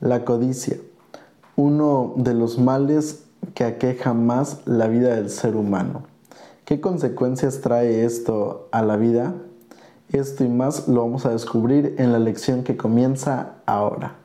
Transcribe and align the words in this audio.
La 0.00 0.24
codicia, 0.24 0.78
uno 1.56 2.14
de 2.16 2.34
los 2.34 2.58
males 2.58 3.24
que 3.54 3.64
aqueja 3.64 4.14
más 4.14 4.66
la 4.66 4.88
vida 4.88 5.14
del 5.14 5.30
ser 5.30 5.56
humano. 5.56 6.04
¿Qué 6.64 6.80
consecuencias 6.80 7.60
trae 7.60 8.04
esto 8.04 8.68
a 8.72 8.82
la 8.82 8.96
vida? 8.96 9.34
Esto 10.10 10.44
y 10.44 10.48
más 10.48 10.88
lo 10.88 11.02
vamos 11.02 11.26
a 11.26 11.30
descubrir 11.30 11.96
en 11.98 12.12
la 12.12 12.18
lección 12.18 12.64
que 12.64 12.76
comienza 12.76 13.56
ahora. 13.66 14.16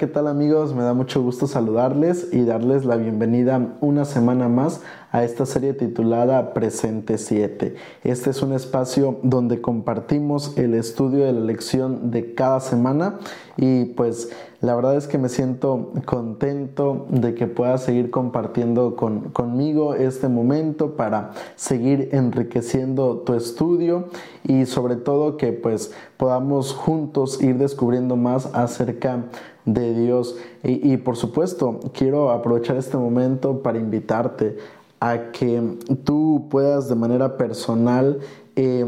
¿Qué 0.00 0.06
tal 0.06 0.28
amigos? 0.28 0.74
Me 0.74 0.82
da 0.82 0.94
mucho 0.94 1.22
gusto 1.22 1.46
saludarles 1.46 2.28
y 2.32 2.46
darles 2.46 2.86
la 2.86 2.96
bienvenida 2.96 3.76
una 3.82 4.06
semana 4.06 4.48
más 4.48 4.80
a 5.12 5.24
esta 5.24 5.44
serie 5.44 5.74
titulada 5.74 6.54
Presente 6.54 7.18
7. 7.18 7.74
Este 8.02 8.30
es 8.30 8.40
un 8.40 8.54
espacio 8.54 9.18
donde 9.22 9.60
compartimos 9.60 10.56
el 10.56 10.72
estudio 10.72 11.26
de 11.26 11.34
la 11.34 11.40
lección 11.40 12.10
de 12.10 12.34
cada 12.34 12.60
semana 12.60 13.18
y 13.58 13.86
pues 13.86 14.30
la 14.62 14.74
verdad 14.74 14.96
es 14.96 15.06
que 15.06 15.18
me 15.18 15.28
siento 15.28 15.92
contento 16.04 17.06
de 17.10 17.34
que 17.34 17.46
puedas 17.46 17.82
seguir 17.82 18.10
compartiendo 18.10 18.96
con, 18.96 19.30
conmigo 19.30 19.94
este 19.94 20.28
momento 20.28 20.96
para 20.96 21.32
seguir 21.56 22.10
enriqueciendo 22.12 23.18
tu 23.18 23.34
estudio 23.34 24.08
y 24.44 24.66
sobre 24.66 24.96
todo 24.96 25.36
que 25.36 25.52
pues 25.52 25.92
podamos 26.16 26.72
juntos 26.74 27.42
ir 27.42 27.58
descubriendo 27.58 28.16
más 28.16 28.54
acerca 28.54 29.16
de 29.16 29.22
Dios. 29.64 30.36
Y, 30.62 30.96
por 30.98 31.16
supuesto, 31.16 31.80
quiero 31.92 32.30
aprovechar 32.30 32.76
este 32.76 32.96
momento 32.96 33.62
para 33.62 33.78
invitarte 33.78 34.56
a 35.00 35.30
que 35.32 35.78
tú 36.04 36.46
puedas 36.50 36.88
de 36.88 36.94
manera 36.94 37.36
personal 37.36 38.20
eh, 38.56 38.84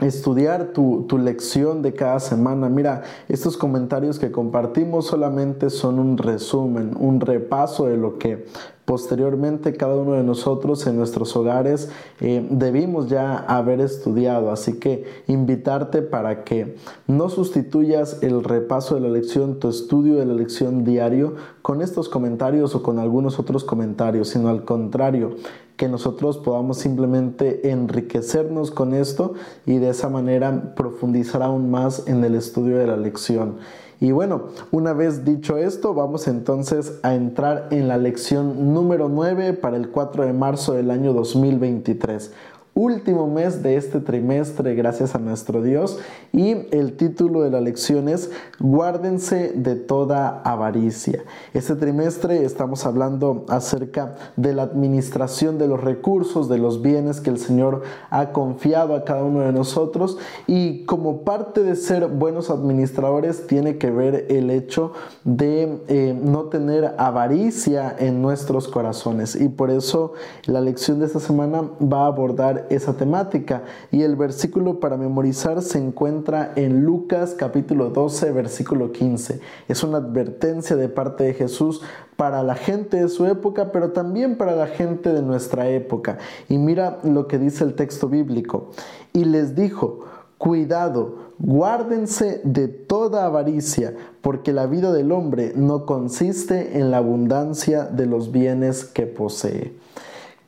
estudiar 0.00 0.72
tu, 0.74 1.06
tu, 1.08 1.16
lección 1.16 1.80
de 1.80 1.94
cada 1.94 2.20
semana. 2.20 2.68
Mira, 2.68 3.02
estos 3.28 3.56
comentarios 3.56 4.18
que 4.18 4.30
compartimos 4.30 5.06
solamente 5.06 5.70
son 5.70 5.98
un 5.98 6.18
resumen, 6.18 6.94
un 6.98 7.20
repaso 7.20 7.86
de 7.86 7.96
lo 7.96 8.18
que 8.18 8.44
Posteriormente, 8.86 9.76
cada 9.76 9.96
uno 9.96 10.12
de 10.12 10.22
nosotros 10.22 10.86
en 10.86 10.96
nuestros 10.96 11.34
hogares 11.34 11.90
eh, 12.20 12.46
debimos 12.48 13.08
ya 13.08 13.36
haber 13.36 13.80
estudiado, 13.80 14.52
así 14.52 14.78
que 14.78 15.04
invitarte 15.26 16.02
para 16.02 16.44
que 16.44 16.76
no 17.08 17.28
sustituyas 17.28 18.22
el 18.22 18.44
repaso 18.44 18.94
de 18.94 19.00
la 19.00 19.08
lección, 19.08 19.58
tu 19.58 19.68
estudio 19.68 20.14
de 20.14 20.26
la 20.26 20.34
lección 20.34 20.84
diario, 20.84 21.34
con 21.62 21.82
estos 21.82 22.08
comentarios 22.08 22.76
o 22.76 22.84
con 22.84 23.00
algunos 23.00 23.40
otros 23.40 23.64
comentarios, 23.64 24.28
sino 24.28 24.50
al 24.50 24.64
contrario, 24.64 25.34
que 25.76 25.88
nosotros 25.88 26.38
podamos 26.38 26.78
simplemente 26.78 27.70
enriquecernos 27.70 28.70
con 28.70 28.94
esto 28.94 29.34
y 29.66 29.78
de 29.78 29.90
esa 29.90 30.08
manera 30.08 30.74
profundizar 30.74 31.42
aún 31.42 31.70
más 31.70 32.06
en 32.06 32.24
el 32.24 32.34
estudio 32.34 32.78
de 32.78 32.86
la 32.86 32.96
lección. 32.96 33.56
Y 33.98 34.10
bueno, 34.12 34.48
una 34.72 34.92
vez 34.92 35.24
dicho 35.24 35.56
esto, 35.56 35.94
vamos 35.94 36.28
entonces 36.28 36.98
a 37.02 37.14
entrar 37.14 37.68
en 37.70 37.88
la 37.88 37.96
lección 37.96 38.74
número 38.74 39.08
9 39.08 39.54
para 39.54 39.76
el 39.76 39.90
4 39.90 40.26
de 40.26 40.32
marzo 40.34 40.74
del 40.74 40.90
año 40.90 41.14
2023 41.14 42.32
último 42.76 43.26
mes 43.26 43.62
de 43.62 43.76
este 43.76 44.00
trimestre, 44.00 44.74
gracias 44.74 45.14
a 45.14 45.18
nuestro 45.18 45.62
Dios. 45.62 45.98
Y 46.32 46.50
el 46.76 46.96
título 46.98 47.40
de 47.40 47.50
la 47.50 47.62
lección 47.62 48.08
es 48.08 48.30
Guárdense 48.60 49.52
de 49.56 49.76
toda 49.76 50.42
avaricia. 50.42 51.24
Este 51.54 51.74
trimestre 51.74 52.44
estamos 52.44 52.84
hablando 52.84 53.46
acerca 53.48 54.16
de 54.36 54.52
la 54.52 54.62
administración 54.64 55.56
de 55.56 55.68
los 55.68 55.80
recursos, 55.80 56.50
de 56.50 56.58
los 56.58 56.82
bienes 56.82 57.22
que 57.22 57.30
el 57.30 57.38
Señor 57.38 57.82
ha 58.10 58.32
confiado 58.32 58.94
a 58.94 59.04
cada 59.04 59.24
uno 59.24 59.40
de 59.40 59.52
nosotros. 59.52 60.18
Y 60.46 60.84
como 60.84 61.22
parte 61.22 61.62
de 61.62 61.76
ser 61.76 62.06
buenos 62.08 62.50
administradores, 62.50 63.46
tiene 63.46 63.78
que 63.78 63.90
ver 63.90 64.26
el 64.28 64.50
hecho 64.50 64.92
de 65.24 65.80
eh, 65.88 66.14
no 66.22 66.44
tener 66.44 66.94
avaricia 66.98 67.96
en 67.98 68.20
nuestros 68.20 68.68
corazones. 68.68 69.34
Y 69.34 69.48
por 69.48 69.70
eso 69.70 70.12
la 70.44 70.60
lección 70.60 70.98
de 70.98 71.06
esta 71.06 71.20
semana 71.20 71.70
va 71.80 72.04
a 72.04 72.08
abordar 72.08 72.65
esa 72.70 72.96
temática. 72.96 73.62
Y 73.90 74.02
el 74.02 74.16
versículo 74.16 74.80
para 74.80 74.96
memorizar 74.96 75.62
se 75.62 75.78
encuentra 75.78 76.52
en 76.56 76.84
Lucas 76.84 77.34
capítulo 77.36 77.90
12, 77.90 78.32
versículo 78.32 78.92
15. 78.92 79.40
Es 79.68 79.82
una 79.82 79.98
advertencia 79.98 80.76
de 80.76 80.88
parte 80.88 81.24
de 81.24 81.34
Jesús 81.34 81.82
para 82.16 82.42
la 82.42 82.54
gente 82.54 83.02
de 83.02 83.08
su 83.08 83.26
época, 83.26 83.72
pero 83.72 83.92
también 83.92 84.36
para 84.36 84.56
la 84.56 84.66
gente 84.66 85.12
de 85.12 85.22
nuestra 85.22 85.68
época. 85.68 86.18
Y 86.48 86.58
mira 86.58 86.98
lo 87.02 87.26
que 87.26 87.38
dice 87.38 87.64
el 87.64 87.74
texto 87.74 88.08
bíblico. 88.08 88.70
Y 89.12 89.24
les 89.24 89.54
dijo, 89.54 90.00
cuidado, 90.38 91.32
guárdense 91.38 92.40
de 92.44 92.68
toda 92.68 93.26
avaricia, 93.26 93.94
porque 94.20 94.52
la 94.52 94.66
vida 94.66 94.92
del 94.92 95.12
hombre 95.12 95.52
no 95.54 95.86
consiste 95.86 96.78
en 96.78 96.90
la 96.90 96.98
abundancia 96.98 97.84
de 97.84 98.06
los 98.06 98.32
bienes 98.32 98.84
que 98.84 99.06
posee. 99.06 99.74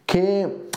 Qué 0.06 0.68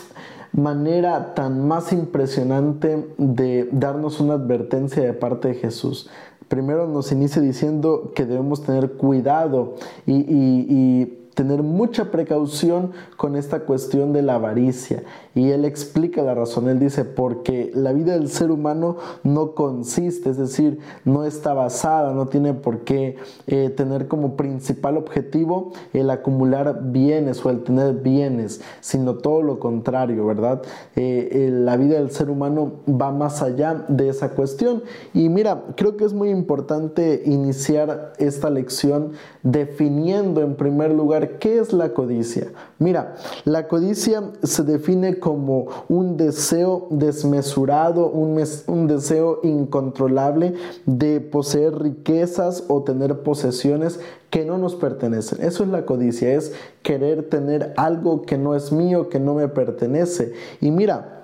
manera 0.52 1.34
tan 1.34 1.66
más 1.66 1.92
impresionante 1.92 3.14
de 3.18 3.68
darnos 3.72 4.20
una 4.20 4.34
advertencia 4.34 5.02
de 5.02 5.12
parte 5.14 5.48
de 5.48 5.54
Jesús. 5.54 6.10
Primero 6.48 6.86
nos 6.86 7.10
inicia 7.12 7.40
diciendo 7.40 8.12
que 8.14 8.26
debemos 8.26 8.62
tener 8.62 8.92
cuidado 8.92 9.76
y, 10.06 10.14
y 10.14 11.21
tener 11.34 11.62
mucha 11.62 12.10
precaución 12.10 12.92
con 13.16 13.36
esta 13.36 13.60
cuestión 13.60 14.12
de 14.12 14.22
la 14.22 14.34
avaricia. 14.34 15.02
Y 15.34 15.50
él 15.50 15.64
explica 15.64 16.22
la 16.22 16.34
razón. 16.34 16.68
Él 16.68 16.78
dice, 16.78 17.04
porque 17.04 17.70
la 17.74 17.92
vida 17.92 18.12
del 18.12 18.28
ser 18.28 18.50
humano 18.50 18.96
no 19.22 19.54
consiste, 19.54 20.30
es 20.30 20.36
decir, 20.36 20.78
no 21.04 21.24
está 21.24 21.54
basada, 21.54 22.12
no 22.12 22.28
tiene 22.28 22.52
por 22.52 22.80
qué 22.80 23.16
eh, 23.46 23.70
tener 23.70 24.08
como 24.08 24.36
principal 24.36 24.96
objetivo 24.98 25.72
el 25.94 26.10
acumular 26.10 26.80
bienes 26.92 27.44
o 27.44 27.50
el 27.50 27.62
tener 27.62 27.94
bienes, 27.94 28.60
sino 28.80 29.14
todo 29.14 29.42
lo 29.42 29.58
contrario, 29.58 30.26
¿verdad? 30.26 30.62
Eh, 30.96 31.48
la 31.50 31.76
vida 31.76 31.94
del 31.94 32.10
ser 32.10 32.28
humano 32.28 32.72
va 32.88 33.10
más 33.10 33.42
allá 33.42 33.86
de 33.88 34.08
esa 34.08 34.30
cuestión. 34.30 34.82
Y 35.14 35.28
mira, 35.30 35.64
creo 35.76 35.96
que 35.96 36.04
es 36.04 36.12
muy 36.12 36.28
importante 36.28 37.22
iniciar 37.24 38.12
esta 38.18 38.50
lección 38.50 39.12
definiendo 39.42 40.42
en 40.42 40.56
primer 40.56 40.92
lugar 40.92 41.21
¿qué 41.28 41.58
es 41.58 41.72
la 41.72 41.92
codicia? 41.92 42.48
Mira, 42.78 43.16
la 43.44 43.68
codicia 43.68 44.22
se 44.42 44.62
define 44.64 45.18
como 45.18 45.66
un 45.88 46.16
deseo 46.16 46.86
desmesurado, 46.90 48.08
un, 48.08 48.86
deseo 48.86 49.40
incontrolable 49.42 50.54
de 50.86 51.20
poseer 51.20 51.80
riquezas 51.80 52.64
o 52.68 52.82
tener 52.82 53.20
posesiones 53.20 54.00
que 54.30 54.44
no 54.44 54.58
nos 54.58 54.74
pertenecen. 54.74 55.44
Eso 55.44 55.62
es 55.64 55.70
la 55.70 55.84
codicia, 55.84 56.34
es 56.34 56.52
querer 56.82 57.28
tener 57.28 57.74
algo 57.76 58.22
que 58.22 58.38
no 58.38 58.54
es 58.54 58.72
mío, 58.72 59.08
que 59.08 59.20
no 59.20 59.34
me 59.34 59.48
pertenece. 59.48 60.32
Y 60.60 60.70
mira, 60.70 61.21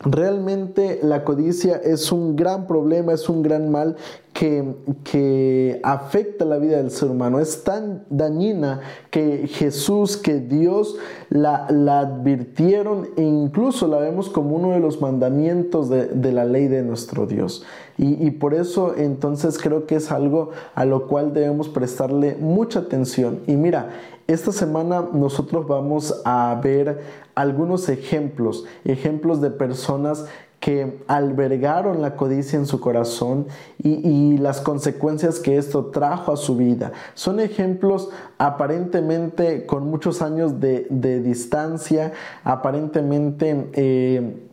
Realmente 0.00 1.00
la 1.02 1.24
codicia 1.24 1.76
es 1.76 2.12
un 2.12 2.36
gran 2.36 2.66
problema, 2.66 3.14
es 3.14 3.28
un 3.28 3.42
gran 3.42 3.70
mal 3.70 3.96
que, 4.34 5.80
afecta 5.82 6.44
la 6.44 6.58
vida 6.58 6.76
del 6.76 6.90
ser 6.90 7.10
humano. 7.10 7.40
Es 7.40 7.64
tan 7.64 8.04
dañina 8.10 8.80
que 9.10 9.46
Jesús, 9.48 10.16
que 10.16 10.40
Dios 10.40 10.96
la, 11.30 11.66
advirtieron 11.66 13.08
e 13.16 13.22
incluso 13.22 13.88
la 13.88 13.98
vemos 13.98 14.28
como 14.28 14.56
uno 14.56 14.72
de 14.72 14.80
los 14.80 15.00
mandamientos 15.00 15.88
de, 15.88 16.32
la 16.32 16.44
ley 16.44 16.68
de 16.68 16.82
nuestro 16.82 17.26
Dios. 17.26 17.64
Y, 17.98 18.30
por 18.32 18.52
eso 18.52 18.94
entonces 18.96 19.58
creo 19.58 19.86
que 19.86 19.96
es 19.96 20.12
algo 20.12 20.50
a 20.74 20.84
lo 20.84 21.06
cual 21.06 21.32
debemos 21.32 21.68
prestarle 21.68 22.36
mucha 22.38 22.80
atención. 22.80 23.40
Y 23.46 23.56
mira, 23.56 23.90
esta 24.26 24.52
semana 24.52 25.08
nosotros 25.12 25.66
vamos 25.66 26.20
a 26.24 26.60
ver 26.62 27.00
algunos 27.34 27.88
ejemplos, 27.88 28.66
ejemplos 28.84 29.40
de 29.40 29.50
personas 29.50 30.26
que 30.60 31.02
albergaron 31.06 32.02
la 32.02 32.16
codicia 32.16 32.58
en 32.58 32.66
su 32.66 32.80
corazón 32.80 33.46
y, 33.78 34.36
las 34.38 34.60
consecuencias 34.60 35.38
que 35.38 35.56
esto 35.56 35.86
trajo 35.86 36.32
a 36.32 36.36
su 36.36 36.56
vida. 36.56 36.92
Son 37.14 37.40
ejemplos 37.40 38.10
aparentemente 38.38 39.64
con 39.64 39.88
muchos 39.88 40.22
años 40.22 40.60
de, 40.60 41.20
distancia, 41.20 42.12
aparentemente... 42.44 43.70
Eh, 43.72 44.45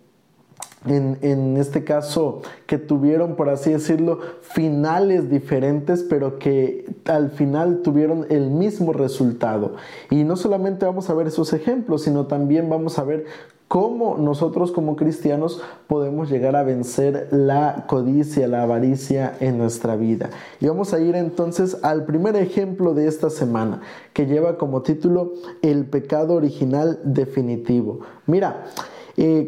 en, 0.86 1.58
este 1.58 1.84
caso, 1.84 2.42
que 2.66 2.78
tuvieron, 2.78 3.36
por 3.36 3.50
así 3.50 3.72
decirlo, 3.72 4.20
finales 4.42 5.30
diferentes, 5.30 6.04
pero 6.04 6.40
que 6.40 6.86
al 7.06 7.32
final 7.32 7.82
tuvieron 7.82 8.26
el 8.30 8.50
mismo 8.50 8.94
resultado. 8.94 9.76
Y 10.10 10.24
no 10.24 10.36
solamente 10.36 10.86
vamos 10.86 11.10
a 11.10 11.14
ver 11.14 11.28
esos 11.28 11.54
ejemplos, 11.54 12.04
sino 12.04 12.28
también 12.28 12.70
vamos 12.70 13.00
a 13.00 13.04
ver 13.04 13.26
cómo 13.74 14.18
nosotros 14.18 14.72
como 14.72 14.96
cristianos 14.96 15.62
podemos 15.88 16.30
llegar 16.30 16.56
a 16.56 16.62
vencer 16.62 17.28
la 17.32 17.86
codicia, 17.88 18.48
la 18.48 18.62
avaricia 18.62 19.36
en 19.40 19.58
nuestra 19.58 19.96
vida. 19.96 20.30
Y 20.60 20.68
vamos 20.68 20.94
a 20.94 21.00
ir 21.00 21.16
entonces 21.16 21.80
al 21.82 22.06
primer 22.06 22.36
ejemplo 22.36 22.94
de 22.94 23.08
esta 23.08 23.32
semana, 23.32 23.82
que 24.14 24.28
lleva 24.28 24.58
como 24.58 24.84
título 24.84 25.34
El 25.64 25.86
pecado 25.86 26.36
original 26.36 27.00
definitivo. 27.04 28.02
Mira, 28.28 28.66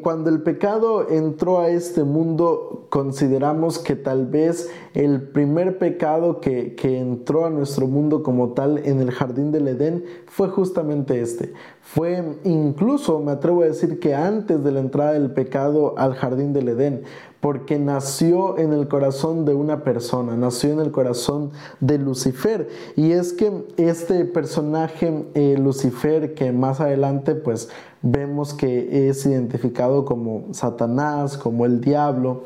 cuando 0.04 0.30
el 0.30 0.44
pecado 0.44 1.10
entró 1.10 1.60
a 1.60 1.70
este 1.70 2.04
mundo, 2.04 2.86
consideramos 2.90 3.80
que 3.80 3.96
tal 3.96 4.28
vez 4.28 4.70
el 4.94 5.24
primer 5.30 5.80
pecado 5.80 6.40
que, 6.40 6.76
que, 6.76 7.00
entró 7.00 7.46
a 7.46 7.50
nuestro 7.50 7.88
mundo 7.88 8.22
como 8.22 8.50
tal 8.50 8.78
en 8.86 9.02
el 9.02 9.10
jardín 9.10 9.52
del 9.52 9.68
Edén 9.68 10.06
fue 10.28 10.50
justamente 10.50 11.20
este. 11.20 11.54
Fue 11.82 12.24
incluso, 12.44 13.20
me 13.20 13.32
atrevo 13.32 13.64
a 13.64 13.66
decir 13.66 14.00
que 14.00 14.14
antes 14.14 14.64
de 14.64 14.72
la 14.72 14.82
entrada 14.82 15.14
del 15.14 15.32
pecado 15.32 15.96
al 15.98 16.14
jardín 16.14 16.54
del 16.54 16.70
Edén, 16.70 17.04
porque 17.46 17.78
nació 17.78 18.58
en 18.58 18.74
el 18.74 18.88
corazón 18.88 19.46
de 19.46 19.54
una 19.54 19.84
persona, 19.84 20.36
nació 20.36 20.72
en 20.72 20.80
el 20.80 20.90
corazón 20.90 21.52
de 21.80 22.00
Lucifer. 22.00 22.70
Y 22.96 23.12
es 23.12 23.34
que 23.34 23.68
este 23.78 24.26
personaje, 24.26 25.28
eh, 25.36 25.56
Lucifer, 25.56 26.34
que 26.34 26.52
más 26.52 26.82
adelante 26.82 27.36
pues 27.36 27.70
vemos 28.02 28.56
que 28.56 29.10
es 29.10 29.24
identificado 29.28 30.06
como 30.06 30.46
Satanás, 30.54 31.38
como 31.38 31.68
el 31.68 31.82
diablo, 31.82 32.46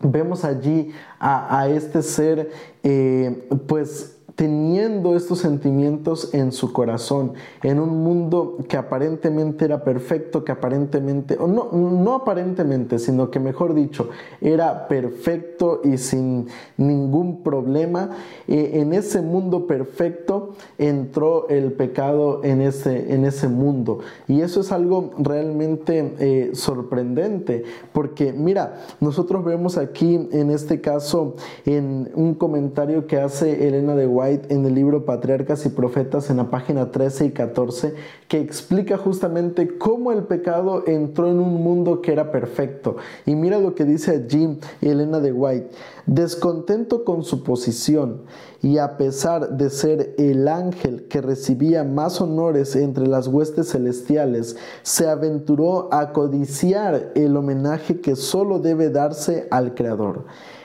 vemos 0.00 0.44
allí 0.44 0.90
a, 1.18 1.66
este 1.70 2.02
ser 2.02 2.50
eh, 2.82 3.48
pues 3.66 4.17
teniendo 4.38 5.16
estos 5.16 5.40
sentimientos 5.40 6.32
en 6.32 6.52
su 6.52 6.72
corazón, 6.72 7.32
en 7.64 7.80
un 7.80 8.04
mundo 8.04 8.58
que 8.68 8.76
aparentemente 8.76 9.64
era 9.64 9.82
perfecto, 9.82 10.44
que 10.44 10.52
aparentemente, 10.52 11.36
o 11.40 11.48
no, 11.48 11.72
no 11.72 12.14
aparentemente, 12.14 13.00
sino 13.00 13.32
que 13.32 13.40
mejor 13.40 13.74
dicho, 13.74 14.10
era 14.40 14.86
perfecto 14.86 15.80
y 15.82 15.98
sin 15.98 16.46
ningún 16.76 17.42
problema. 17.42 18.10
Eh, 18.46 18.74
en 18.74 18.92
ese 18.92 19.22
mundo 19.22 19.66
perfecto 19.66 20.37
entró 20.78 21.48
el 21.48 21.72
pecado 21.72 22.42
en 22.44 22.60
ese, 22.60 23.12
en 23.12 23.24
ese 23.24 23.48
mundo. 23.48 24.00
Y 24.26 24.40
eso 24.40 24.60
es 24.60 24.72
algo 24.72 25.10
realmente 25.18 26.14
eh, 26.18 26.50
sorprendente, 26.54 27.64
porque 27.92 28.32
mira, 28.32 28.80
nosotros 29.00 29.44
vemos 29.44 29.76
aquí 29.78 30.28
en 30.32 30.50
este 30.50 30.80
caso, 30.80 31.36
en 31.64 32.10
un 32.14 32.34
comentario 32.34 33.06
que 33.06 33.18
hace 33.18 33.66
Elena 33.66 33.94
de 33.94 34.06
White, 34.06 34.54
en 34.54 34.64
el 34.66 34.74
libro 34.74 35.04
Patriarcas 35.04 35.64
y 35.66 35.70
Profetas 35.70 36.30
en 36.30 36.38
la 36.38 36.50
página 36.50 36.90
13 36.90 37.26
y 37.26 37.30
14, 37.30 37.94
que 38.28 38.40
explica 38.40 38.96
justamente 38.96 39.78
cómo 39.78 40.12
el 40.12 40.24
pecado 40.24 40.84
entró 40.86 41.28
en 41.28 41.38
un 41.38 41.62
mundo 41.62 42.02
que 42.02 42.12
era 42.12 42.30
perfecto. 42.30 42.96
Y 43.26 43.34
mira 43.34 43.58
lo 43.58 43.74
que 43.74 43.84
dice 43.84 44.12
allí 44.12 44.58
Elena 44.80 45.20
de 45.20 45.32
White, 45.32 45.70
descontento 46.08 47.04
con 47.04 47.22
su 47.22 47.42
posición 47.44 48.22
y 48.62 48.78
a 48.78 48.96
pesar 48.96 49.56
de 49.58 49.68
ser 49.68 50.14
el 50.16 50.48
ángel 50.48 51.06
que 51.06 51.20
recibía 51.20 51.84
más 51.84 52.20
honores 52.20 52.74
entre 52.76 53.06
las 53.06 53.28
huestes 53.28 53.70
celestiales, 53.72 54.56
se 54.82 55.06
aventuró 55.06 55.92
a 55.92 56.12
codiciar 56.12 57.12
el 57.14 57.36
homenaje 57.36 58.00
que 58.00 58.16
solo 58.16 58.58
debe 58.58 58.88
darse 58.88 59.46
al 59.50 59.74
Creador. 59.74 60.24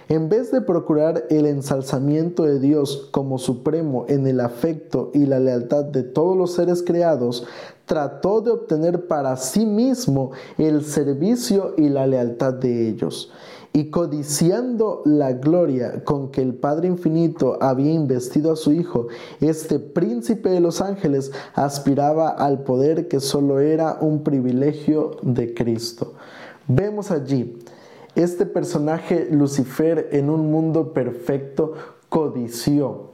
En 0.10 0.30
vez 0.30 0.52
de 0.52 0.62
procurar 0.62 1.26
el 1.30 1.46
ensalzamiento 1.46 2.44
de 2.44 2.60
Dios 2.60 3.10
como 3.12 3.38
supremo 3.38 4.06
en 4.08 4.28
el 4.28 4.40
afecto 4.40 5.12
y 5.14 5.26
la 5.26 5.40
lealtad 5.40 5.86
de 5.86 6.04
todos 6.04 6.38
los 6.38 6.54
seres 6.54 6.84
creados, 6.84 7.46
trató 7.86 8.42
de 8.42 8.52
obtener 8.52 9.08
para 9.08 9.36
sí 9.38 9.66
mismo 9.66 10.32
el 10.58 10.86
servicio 10.86 11.74
y 11.78 11.90
la 11.90 12.08
lealtad 12.08 12.54
de 12.54 12.88
ellos. 12.90 13.32
Y 13.74 13.90
codiciando 13.90 15.02
la 15.04 15.34
gloria 15.34 16.04
con 16.04 16.30
que 16.30 16.42
el 16.42 16.54
Padre 16.54 16.88
Infinito 16.88 17.58
había 17.60 17.92
investido 17.92 18.54
a 18.54 18.56
su 18.56 18.72
Hijo, 18.72 19.08
este 19.42 19.80
príncipe 19.80 20.50
de 20.50 20.60
los 20.60 20.80
ángeles 20.80 21.32
aspiraba 21.56 22.30
al 22.30 22.64
poder 22.64 23.08
que 23.08 23.20
solo 23.20 23.60
era 23.60 23.98
un 24.00 24.24
privilegio 24.24 25.18
de 25.24 25.56
Cristo. 25.56 26.14
Vemos 26.68 27.10
allí 27.10 27.58
este 28.16 28.46
personaje 28.46 29.28
Lucifer 29.32 30.10
en 30.12 30.30
un 30.30 30.52
mundo 30.52 30.94
perfecto 30.94 31.74
codició, 32.10 33.10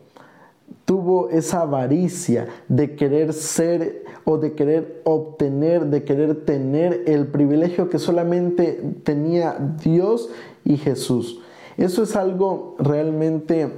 tuvo 0.83 1.29
esa 1.29 1.61
avaricia 1.61 2.47
de 2.67 2.97
querer 2.97 3.31
ser 3.31 4.03
o 4.25 4.37
de 4.37 4.53
querer 4.53 5.01
obtener, 5.05 5.85
de 5.85 6.03
querer 6.03 6.43
tener 6.43 7.03
el 7.07 7.27
privilegio 7.27 7.89
que 7.89 7.97
solamente 7.97 8.97
tenía 9.03 9.57
Dios 9.81 10.29
y 10.69 10.77
Jesús. 10.77 11.41
Eso 11.77 12.03
es 12.03 12.15
algo 12.15 12.75
realmente 12.77 13.73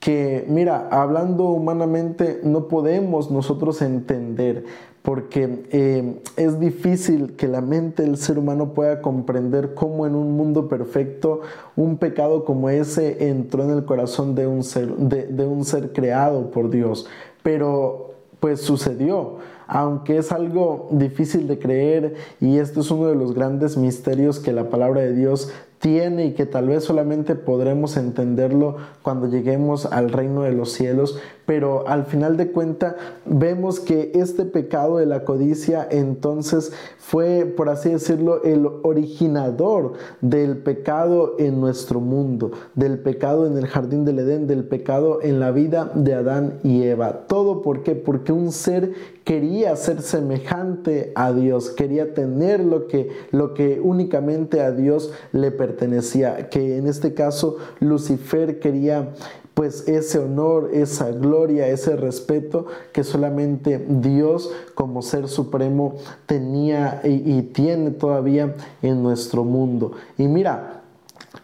que, 0.00 0.44
mira, 0.48 0.88
hablando 0.90 1.44
humanamente, 1.44 2.40
no 2.42 2.66
podemos 2.66 3.30
nosotros 3.30 3.80
entender 3.80 4.64
porque 5.02 5.64
eh, 5.70 6.20
es 6.36 6.60
difícil 6.60 7.34
que 7.36 7.48
la 7.48 7.60
mente 7.60 8.02
del 8.02 8.16
ser 8.16 8.38
humano 8.38 8.74
pueda 8.74 9.00
comprender 9.00 9.74
cómo 9.74 10.06
en 10.06 10.14
un 10.14 10.36
mundo 10.36 10.68
perfecto 10.68 11.40
un 11.76 11.98
pecado 11.98 12.44
como 12.44 12.68
ese 12.68 13.28
entró 13.28 13.64
en 13.64 13.70
el 13.70 13.84
corazón 13.84 14.34
de 14.34 14.46
un 14.46 14.62
ser, 14.62 14.94
de 14.96 15.46
un 15.46 15.64
ser 15.64 15.92
creado 15.92 16.50
por 16.50 16.70
Dios. 16.70 17.06
Pero 17.42 18.14
pues 18.40 18.60
sucedió 18.60 19.38
aunque 19.74 20.18
es 20.18 20.32
algo 20.32 20.88
difícil 20.90 21.48
de 21.48 21.58
creer 21.58 22.14
y 22.40 22.58
esto 22.58 22.80
es 22.80 22.90
uno 22.90 23.06
de 23.06 23.14
los 23.14 23.32
grandes 23.32 23.78
misterios 23.78 24.38
que 24.38 24.52
la 24.52 24.68
palabra 24.68 25.00
de 25.00 25.14
Dios 25.14 25.50
tiene 25.82 26.26
y 26.26 26.32
que 26.34 26.46
tal 26.46 26.68
vez 26.68 26.84
solamente 26.84 27.34
podremos 27.34 27.96
entenderlo 27.96 28.76
cuando 29.02 29.26
lleguemos 29.26 29.84
al 29.84 30.12
reino 30.12 30.42
de 30.42 30.52
los 30.52 30.70
cielos, 30.70 31.18
pero 31.52 31.86
al 31.86 32.06
final 32.06 32.36
de 32.36 32.50
cuenta 32.50 32.96
vemos 33.26 33.80
que 33.80 34.12
este 34.14 34.44
pecado 34.44 34.98
de 34.98 35.06
la 35.06 35.24
codicia 35.24 35.86
entonces 35.90 36.72
fue, 36.96 37.44
por 37.44 37.68
así 37.68 37.90
decirlo, 37.90 38.42
el 38.44 38.66
originador 38.82 39.94
del 40.20 40.58
pecado 40.58 41.34
en 41.38 41.60
nuestro 41.60 42.00
mundo, 42.00 42.52
del 42.74 43.00
pecado 43.00 43.46
en 43.46 43.58
el 43.58 43.66
jardín 43.66 44.04
del 44.04 44.20
Edén, 44.20 44.46
del 44.46 44.64
pecado 44.64 45.18
en 45.20 45.40
la 45.40 45.50
vida 45.50 45.90
de 45.94 46.14
Adán 46.14 46.60
y 46.62 46.84
Eva. 46.84 47.26
¿Todo 47.26 47.60
por 47.60 47.82
qué? 47.82 47.96
Porque 47.96 48.32
un 48.32 48.52
ser 48.52 48.92
quería 49.24 49.76
ser 49.76 50.00
semejante 50.00 51.12
a 51.14 51.32
Dios, 51.32 51.70
quería 51.70 52.14
tener 52.14 52.60
lo 52.60 52.86
que, 52.86 53.10
lo 53.30 53.52
que 53.52 53.78
únicamente 53.80 54.60
a 54.60 54.72
Dios 54.72 55.12
le 55.32 55.50
pertenecía 55.50 55.72
pertenecía, 55.72 56.48
que 56.48 56.76
en 56.76 56.86
este 56.86 57.14
caso 57.14 57.56
Lucifer 57.80 58.60
quería 58.60 59.12
pues 59.54 59.86
ese 59.88 60.18
honor, 60.18 60.70
esa 60.72 61.10
gloria, 61.10 61.68
ese 61.68 61.96
respeto 61.96 62.66
que 62.92 63.04
solamente 63.04 63.84
Dios 63.86 64.50
como 64.74 65.02
ser 65.02 65.28
supremo 65.28 65.96
tenía 66.26 67.00
y, 67.04 67.42
tiene 67.42 67.90
todavía 67.90 68.54
en 68.80 69.02
nuestro 69.02 69.44
mundo. 69.44 69.92
Y 70.16 70.26
mira, 70.26 70.82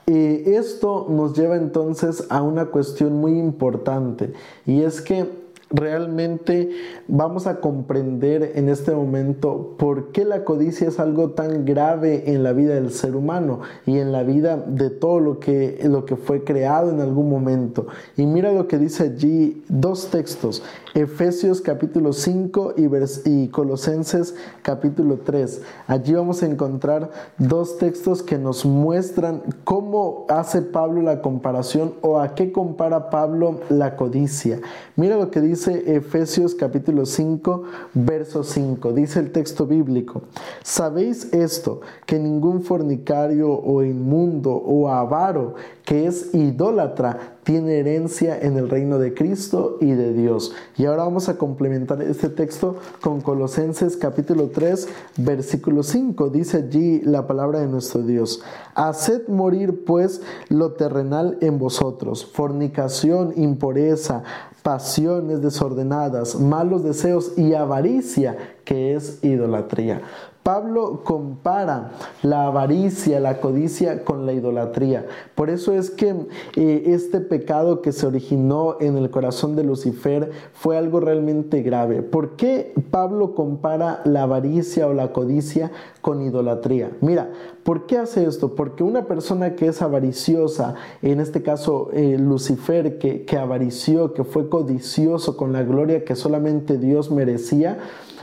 eh, 0.06 0.54
esto 0.56 1.06
nos 1.08 1.36
lleva 1.36 1.56
entonces 1.56 2.24
a 2.30 2.42
una 2.42 2.66
cuestión 2.66 3.14
muy 3.20 3.38
importante 3.38 4.32
y 4.64 4.82
es 4.82 5.00
que 5.00 5.47
realmente 5.70 6.70
vamos 7.08 7.46
a 7.46 7.60
comprender 7.60 8.52
en 8.54 8.68
este 8.68 8.92
momento 8.92 9.74
por 9.78 10.12
qué 10.12 10.24
la 10.24 10.44
codicia 10.44 10.88
es 10.88 10.98
algo 10.98 11.30
tan 11.30 11.64
grave 11.64 12.32
en 12.32 12.42
la 12.42 12.52
vida 12.52 12.74
del 12.74 12.90
ser 12.90 13.14
humano 13.16 13.60
y 13.84 13.98
en 13.98 14.12
la 14.12 14.22
vida 14.22 14.56
de 14.56 14.90
todo 14.90 15.20
lo 15.20 15.40
que, 15.40 15.78
lo 15.84 16.04
que 16.04 16.16
fue 16.16 16.44
creado 16.44 16.90
en 16.90 17.00
algún 17.00 17.28
momento. 17.28 17.86
Y 18.16 18.26
mira 18.26 18.52
lo 18.52 18.66
que 18.66 18.78
dice 18.78 19.04
allí 19.04 19.62
dos 19.68 20.10
textos, 20.10 20.62
Efesios 20.94 21.60
capítulo 21.60 22.12
5 22.12 22.74
y, 22.76 22.88
y 23.28 23.48
Colosenses 23.48 24.34
capítulo 24.62 25.18
3. 25.24 25.62
Allí 25.86 26.14
vamos 26.14 26.42
a 26.42 26.46
encontrar 26.46 27.10
dos 27.36 27.78
textos 27.78 28.22
que 28.22 28.38
nos 28.38 28.64
muestran 28.64 29.42
cómo 29.64 30.24
hace 30.28 30.62
Pablo 30.62 31.02
la 31.02 31.20
comparación 31.20 31.94
o 32.00 32.18
a 32.18 32.34
qué 32.34 32.52
compara 32.52 33.10
Pablo 33.10 33.60
la 33.68 33.96
codicia. 33.96 34.60
Mira 34.96 35.16
lo 35.16 35.30
que 35.30 35.40
dice 35.40 35.96
Efesios 35.96 36.54
capítulo 36.54 37.06
5, 37.06 37.62
verso 37.94 38.42
5. 38.42 38.92
Dice 38.92 39.20
el 39.20 39.32
texto 39.32 39.66
bíblico, 39.66 40.22
¿sabéis 40.62 41.32
esto? 41.32 41.80
Que 42.06 42.18
ningún 42.18 42.62
fornicario 42.62 43.52
o 43.52 43.82
inmundo 43.82 44.52
o 44.52 44.88
avaro 44.88 45.54
que 45.84 46.06
es 46.06 46.34
idólatra 46.34 47.37
tiene 47.48 47.78
herencia 47.78 48.38
en 48.38 48.58
el 48.58 48.68
reino 48.68 48.98
de 48.98 49.14
Cristo 49.14 49.78
y 49.80 49.92
de 49.92 50.12
Dios. 50.12 50.52
Y 50.76 50.84
ahora 50.84 51.04
vamos 51.04 51.30
a 51.30 51.38
complementar 51.38 52.02
este 52.02 52.28
texto 52.28 52.76
con 53.00 53.22
Colosenses 53.22 53.96
capítulo 53.96 54.50
3, 54.50 54.86
versículo 55.16 55.82
5. 55.82 56.28
Dice 56.28 56.58
allí 56.58 57.00
la 57.00 57.26
palabra 57.26 57.60
de 57.60 57.66
nuestro 57.66 58.02
Dios. 58.02 58.42
Haced 58.74 59.28
morir 59.28 59.86
pues 59.86 60.20
lo 60.50 60.72
terrenal 60.72 61.38
en 61.40 61.58
vosotros, 61.58 62.26
fornicación, 62.26 63.32
impureza, 63.34 64.24
pasiones 64.62 65.40
desordenadas, 65.40 66.38
malos 66.38 66.84
deseos 66.84 67.32
y 67.38 67.54
avaricia, 67.54 68.36
que 68.66 68.94
es 68.94 69.24
idolatría. 69.24 70.02
Pablo 70.48 71.02
compara 71.04 71.90
la 72.22 72.46
avaricia, 72.46 73.20
la 73.20 73.38
codicia 73.38 74.02
con 74.02 74.24
la 74.24 74.32
idolatría. 74.32 75.04
Por 75.34 75.50
eso 75.50 75.74
es 75.74 75.90
que 75.90 76.14
eh, 76.56 76.84
este 76.86 77.20
pecado 77.20 77.82
que 77.82 77.92
se 77.92 78.06
originó 78.06 78.78
en 78.80 78.96
el 78.96 79.10
corazón 79.10 79.56
de 79.56 79.62
Lucifer 79.62 80.30
fue 80.54 80.78
algo 80.78 81.00
realmente 81.00 81.60
grave. 81.60 82.00
¿Por 82.00 82.36
qué 82.36 82.72
Pablo 82.90 83.34
compara 83.34 84.00
la 84.06 84.22
avaricia 84.22 84.86
o 84.86 84.94
la 84.94 85.12
codicia 85.12 85.70
con 86.00 86.22
idolatría? 86.22 86.92
Mira, 87.02 87.30
¿por 87.62 87.84
qué 87.84 87.98
hace 87.98 88.24
esto? 88.24 88.54
Porque 88.54 88.82
una 88.82 89.06
persona 89.06 89.54
que 89.54 89.66
es 89.66 89.82
avariciosa, 89.82 90.76
en 91.02 91.20
este 91.20 91.42
caso 91.42 91.90
eh, 91.92 92.16
Lucifer, 92.18 92.96
que, 92.96 93.26
que 93.26 93.36
avarició, 93.36 94.14
que 94.14 94.24
fue 94.24 94.48
codicioso 94.48 95.36
con 95.36 95.52
la 95.52 95.62
gloria 95.62 96.06
que 96.06 96.16
solamente 96.16 96.78
Dios 96.78 97.10
merecía, 97.10 97.76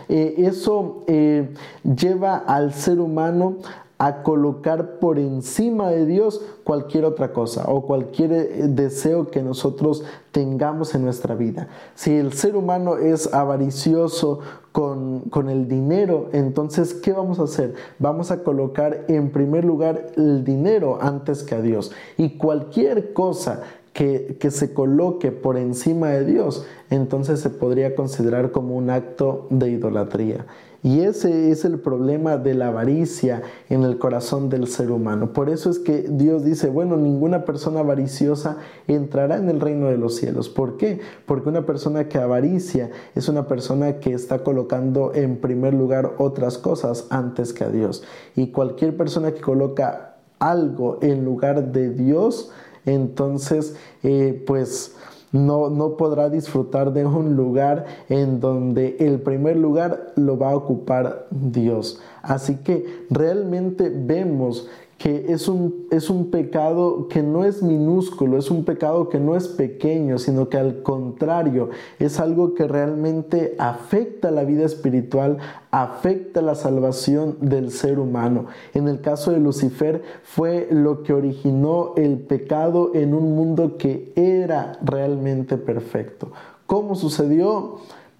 eh, 0.09 0.35
eso 0.37 1.03
eh, 1.07 1.53
lleva 1.83 2.37
al 2.37 2.73
ser 2.73 2.99
humano 2.99 3.57
a 3.97 4.23
colocar 4.23 4.99
por 4.99 5.19
encima 5.19 5.89
de 5.89 6.05
Dios 6.05 6.41
cualquier 6.65 7.05
otra 7.05 7.31
cosa 7.31 7.65
o 7.67 7.85
cualquier 7.85 8.33
eh, 8.33 8.67
deseo 8.67 9.31
que 9.31 9.41
nosotros 9.41 10.03
tengamos 10.31 10.95
en 10.95 11.05
nuestra 11.05 11.33
vida. 11.35 11.69
Si 11.93 12.13
el 12.13 12.33
ser 12.33 12.57
humano 12.57 12.97
es 12.97 13.33
avaricioso 13.33 14.39
con, 14.73 15.21
con, 15.29 15.49
el 15.49 15.69
dinero, 15.69 16.27
entonces, 16.33 16.93
¿qué 16.93 17.13
vamos 17.13 17.39
a 17.39 17.43
hacer? 17.43 17.75
Vamos 17.97 18.31
a 18.31 18.43
colocar 18.43 19.05
en 19.07 19.31
primer 19.31 19.63
lugar 19.63 20.07
el 20.17 20.43
dinero 20.43 20.97
antes 21.01 21.43
que 21.43 21.55
a 21.55 21.61
Dios. 21.61 21.93
Y 22.17 22.37
cualquier 22.37 23.13
cosa 23.13 23.61
que, 23.95 24.51
se 24.51 24.73
coloque 24.73 25.31
por 25.31 25.57
encima 25.57 26.09
de 26.09 26.25
Dios, 26.25 26.65
entonces 26.89 27.39
se 27.39 27.49
podría 27.49 27.95
considerar 27.95 28.51
como 28.51 28.75
un 28.75 28.89
acto 28.89 29.47
de 29.49 29.69
idolatría. 29.69 30.45
Y 30.83 30.99
ese 30.99 31.49
es 31.49 31.63
el 31.63 31.79
problema 31.79 32.35
de 32.35 32.55
la 32.55 32.67
avaricia 32.67 33.41
en 33.69 33.83
el 33.83 33.97
corazón 33.97 34.49
del 34.49 34.67
ser 34.67 34.91
humano. 34.91 35.31
Por 35.31 35.49
eso 35.49 35.69
es 35.69 35.79
que 35.79 36.01
Dios 36.09 36.43
dice, 36.43 36.69
bueno, 36.69 36.97
ninguna 36.97 37.45
persona 37.45 37.79
avariciosa 37.79 38.57
entrará 38.87 39.37
en 39.37 39.47
el 39.47 39.61
reino 39.61 39.87
de 39.87 39.97
los 39.97 40.17
cielos. 40.17 40.49
¿Por 40.49 40.75
qué? 40.75 40.99
Porque 41.25 41.47
una 41.47 41.65
persona 41.65 42.09
que 42.09 42.17
avaricia 42.17 42.91
es 43.15 43.29
una 43.29 43.47
persona 43.47 43.99
que 43.99 44.13
está 44.13 44.43
colocando 44.43 45.13
en 45.15 45.37
primer 45.37 45.73
lugar 45.73 46.15
otras 46.17 46.57
cosas 46.57 47.07
antes 47.09 47.53
que 47.53 47.63
a 47.63 47.69
Dios. 47.69 48.03
Y 48.35 48.47
cualquier 48.47 48.97
persona 48.97 49.31
que 49.31 49.41
coloca 49.41 50.17
algo 50.37 50.99
en 51.01 51.23
lugar 51.23 51.71
de 51.71 51.89
Dios, 51.91 52.51
entonces 52.85 53.75
eh, 54.03 54.43
pues 54.45 54.95
no, 55.31 55.69
no 55.69 55.97
podrá 55.97 56.29
disfrutar 56.29 56.93
de 56.93 57.05
un 57.05 57.35
lugar 57.35 57.85
en 58.09 58.39
donde 58.39 58.95
el 58.99 59.19
primer 59.19 59.57
lugar 59.57 60.13
lo 60.15 60.37
va 60.37 60.51
a 60.51 60.55
ocupar 60.55 61.27
Dios. 61.29 61.99
Así 62.21 62.55
que 62.57 63.05
realmente 63.09 63.91
vemos 63.93 64.67
que 65.05 65.31
es 65.31 65.47
un, 65.47 65.85
es 65.91 66.09
un 66.09 66.31
pecado 66.31 67.07
que 67.09 67.21
no 67.21 67.45
es 67.45 67.61
minúsculo, 67.61 68.39
es 68.39 68.49
un 68.49 68.65
pecado 68.65 69.07
que 69.07 69.19
no 69.19 69.35
es 69.35 69.47
pequeño, 69.47 70.17
sino 70.17 70.49
que 70.49 70.57
al 70.57 70.81
contrario 70.81 71.69
es 71.99 72.19
algo 72.19 72.55
que 72.55 72.67
realmente 72.67 73.53
afecta 73.59 74.31
la 74.31 74.43
vida 74.45 74.65
espiritual, 74.65 75.37
afecta 75.69 76.41
la 76.41 76.55
salvación 76.55 77.37
del 77.39 77.69
ser 77.69 77.99
humano. 77.99 78.47
En 78.73 78.87
el 78.87 78.99
caso 78.99 79.29
de 79.29 79.39
Lucifer 79.39 80.01
fue 80.23 80.67
lo 80.71 81.03
que 81.03 81.13
originó 81.13 81.93
el 81.97 82.17
pecado 82.17 82.89
en 82.95 83.13
un 83.13 83.35
mundo 83.35 83.77
que 83.77 84.11
era 84.15 84.71
realmente 84.83 85.57
perfecto. 85.57 86.31
¿Cómo 86.65 86.95
sucedió? 86.95 87.77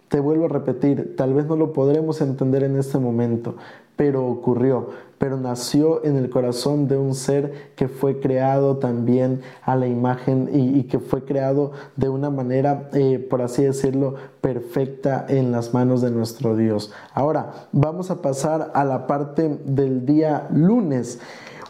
Te 0.09 0.19
vuelvo 0.19 0.45
a 0.45 0.49
repetir, 0.49 1.15
tal 1.15 1.33
vez 1.33 1.45
no 1.47 1.55
lo 1.55 1.73
podremos 1.73 2.21
entender 2.21 2.63
en 2.63 2.77
este 2.77 2.99
momento, 2.99 3.55
pero 3.95 4.27
ocurrió, 4.27 4.89
pero 5.17 5.37
nació 5.37 6.05
en 6.05 6.17
el 6.17 6.29
corazón 6.29 6.87
de 6.87 6.97
un 6.97 7.15
ser 7.15 7.71
que 7.75 7.87
fue 7.87 8.19
creado 8.19 8.77
también 8.77 9.41
a 9.63 9.75
la 9.75 9.87
imagen 9.87 10.49
y, 10.53 10.83
que 10.83 10.99
fue 10.99 11.23
creado 11.23 11.71
de 11.95 12.09
una 12.09 12.29
manera, 12.29 12.89
eh, 12.93 13.25
por 13.29 13.41
así 13.41 13.63
decirlo, 13.63 14.15
perfecta 14.41 15.25
en 15.27 15.51
las 15.51 15.73
manos 15.73 16.01
de 16.01 16.11
nuestro 16.11 16.55
Dios. 16.55 16.91
Ahora, 17.13 17.67
vamos 17.71 18.11
a 18.11 18.21
pasar 18.21 18.71
a 18.73 18.83
la 18.83 19.07
parte 19.07 19.59
del 19.65 20.05
día 20.05 20.47
lunes 20.51 21.19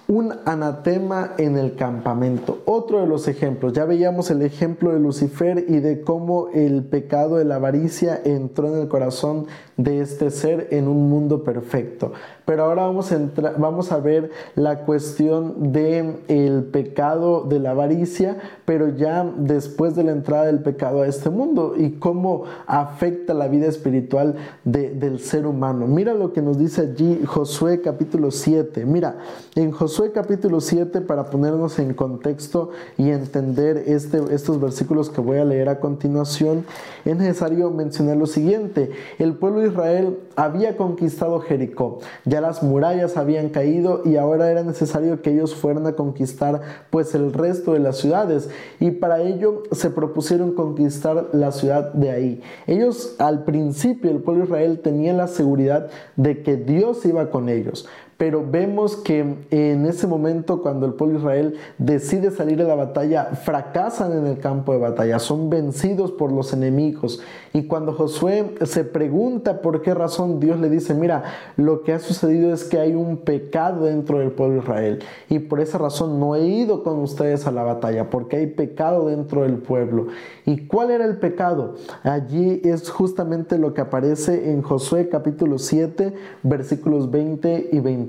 un 0.08 0.34
anatema 0.46 1.34
en 1.38 1.58
el 1.58 1.76
campamento. 1.76 2.62
Otro 2.66 3.02
de 3.02 3.08
los 3.08 3.28
ejemplos, 3.28 3.74
ya 3.74 3.86
veíamos 3.86 4.30
el 4.30 4.42
ejemplo 4.42 4.92
de 4.92 5.00
Lucifer 5.00 5.66
y 5.68 5.80
de 5.80 6.02
cómo 6.02 6.50
el 6.54 6.84
pecado 6.84 7.38
de 7.38 7.46
la 7.46 7.56
avaricia 7.56 8.22
entró 8.24 8.74
en 8.74 8.82
el 8.82 8.88
corazón 8.88 9.48
de 9.78 10.02
este 10.02 10.30
ser 10.30 10.68
en 10.72 10.88
un 10.88 11.10
mundo 11.10 11.44
perfecto. 11.44 12.14
Pero 12.46 12.64
ahora 12.64 12.84
vamos 12.84 13.92
a, 13.92 13.98
ver 13.98 14.30
la 14.56 14.86
cuestión 14.86 15.72
del 15.72 16.18
el 16.28 16.64
pecado 16.66 17.44
de 17.44 17.60
la 17.60 17.72
avaricia, 17.72 18.38
pero 18.66 18.90
ya 18.90 19.28
después 19.38 19.96
de 19.96 20.04
la 20.04 20.12
entrada 20.12 20.46
del 20.46 20.60
pecado 20.60 21.02
a 21.02 21.08
este 21.08 21.32
mundo 21.32 21.74
y 21.76 21.94
cómo 21.94 22.44
afecta 22.68 23.34
la 23.34 23.48
vida 23.48 23.66
espiritual 23.66 24.36
del 24.64 25.20
ser 25.20 25.48
humano. 25.48 25.88
Mira 25.88 26.14
lo 26.14 26.34
que 26.34 26.44
nos 26.44 26.60
dice 26.60 26.82
allí 26.82 27.24
Josué 27.26 27.82
capítulo 27.82 28.30
7. 28.30 28.86
Mira, 28.86 29.18
en 29.56 29.72
Josué 29.72 30.12
capítulo 30.12 30.62
7, 30.62 31.02
para 31.02 31.26
ponernos 31.26 31.80
en 31.80 31.96
contexto 31.96 32.70
y 32.98 33.10
entender 33.10 33.84
este, 33.88 34.22
estos 34.30 34.62
versículos 34.62 35.10
que 35.10 35.22
voy 35.22 35.40
a 35.40 35.46
leer 35.46 35.70
a 35.70 35.80
continuación, 35.80 36.64
es 37.06 37.18
necesario 37.18 37.72
mencionar 37.72 38.18
lo 38.18 38.28
siguiente. 38.28 38.92
El 39.18 39.34
pueblo 39.34 39.62
de 39.62 39.70
Israel 39.70 40.20
había 40.36 40.78
conquistado 40.78 41.40
Jericó 41.40 42.00
las 42.42 42.64
murallas 42.64 43.18
habían 43.18 43.50
caído 43.50 44.02
y 44.06 44.18
ahora 44.18 44.50
era 44.50 44.64
necesario 44.64 45.22
que 45.22 45.32
ellos 45.32 45.56
fueran 45.56 45.88
a 45.88 45.94
conquistar 45.94 46.62
pues 46.90 47.16
el 47.16 47.34
resto 47.34 47.74
de 47.74 47.80
las 47.80 47.98
ciudades 47.98 48.50
y 48.80 48.92
para 48.92 49.22
ello 49.22 49.64
se 49.72 49.90
propusieron 49.90 50.54
conquistar 50.54 51.30
la 51.34 51.52
ciudad 51.52 51.94
de 51.94 52.12
ahí. 52.12 52.42
Ellos 52.68 53.16
al 53.20 53.44
principio 53.44 54.12
el 54.12 54.22
pueblo 54.22 54.44
de 54.44 54.48
Israel 54.48 54.80
tenía 54.80 55.14
la 55.14 55.28
seguridad 55.28 55.90
de 56.16 56.44
que 56.44 56.58
Dios 56.58 57.06
iba 57.06 57.30
con 57.30 57.50
ellos, 57.50 57.88
pero 58.18 58.46
vemos 58.50 58.96
que 58.96 59.20
en 59.52 59.86
ese 59.86 60.08
momento 60.08 60.62
cuando 60.62 60.86
el 60.86 60.94
pueblo 60.94 61.16
de 61.16 61.20
Israel 61.20 61.56
decide 61.78 62.32
salir 62.32 62.58
de 62.58 62.64
la 62.64 62.76
batalla, 62.76 63.26
fracasan 63.26 64.14
en 64.14 64.26
el 64.26 64.40
campo 64.40 64.72
de 64.72 64.80
batalla, 64.80 65.20
son 65.20 65.50
vencidos 65.50 66.12
por 66.14 66.32
los 66.32 66.54
enemigos. 66.54 67.22
Y 67.52 67.64
cuando 67.64 67.94
Josué 67.94 68.56
se 68.64 68.86
pregunta 68.86 69.62
por 69.62 69.82
qué 69.82 69.94
razón, 69.94 70.40
Dios 70.40 70.60
le 70.60 70.70
dice, 70.70 70.94
mira, 70.94 71.24
lo 71.58 71.84
que 71.84 71.94
ha 71.94 72.00
sucedido 72.00 72.54
es 72.54 72.64
que 72.64 72.80
hay 72.80 72.94
un 72.96 73.18
pecado 73.18 73.86
dentro 73.86 74.20
del 74.20 74.32
pueblo 74.32 74.56
de 74.56 74.62
Israel. 74.62 75.00
Y 75.30 75.40
por 75.40 75.60
esa 75.60 75.78
razón 75.78 76.20
no 76.20 76.36
he 76.36 76.48
ido 76.48 76.84
con 76.84 77.00
ustedes 77.00 77.48
a 77.48 77.52
la 77.52 77.64
batalla, 77.64 78.10
porque 78.10 78.38
hay 78.38 78.48
pecado 78.48 79.08
dentro 79.08 79.42
del 79.42 79.58
pueblo. 79.58 80.08
¿Y 80.46 80.68
cuál 80.68 80.92
era 80.92 81.06
el 81.06 81.18
pecado? 81.18 81.76
Allí 82.04 82.62
es 82.64 82.90
justamente 82.90 83.58
lo 83.58 83.74
que 83.74 83.82
aparece 83.82 84.52
en 84.52 84.62
Josué 84.62 85.10
capítulo 85.10 85.58
7, 85.58 86.14
versículos 86.44 87.12
20 87.12 87.70
y 87.72 87.80
21. 87.80 88.05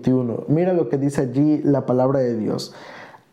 Mira 0.48 0.72
lo 0.72 0.88
que 0.88 0.98
dice 0.98 1.22
allí 1.22 1.60
la 1.62 1.86
palabra 1.86 2.20
de 2.20 2.36
Dios. 2.36 2.74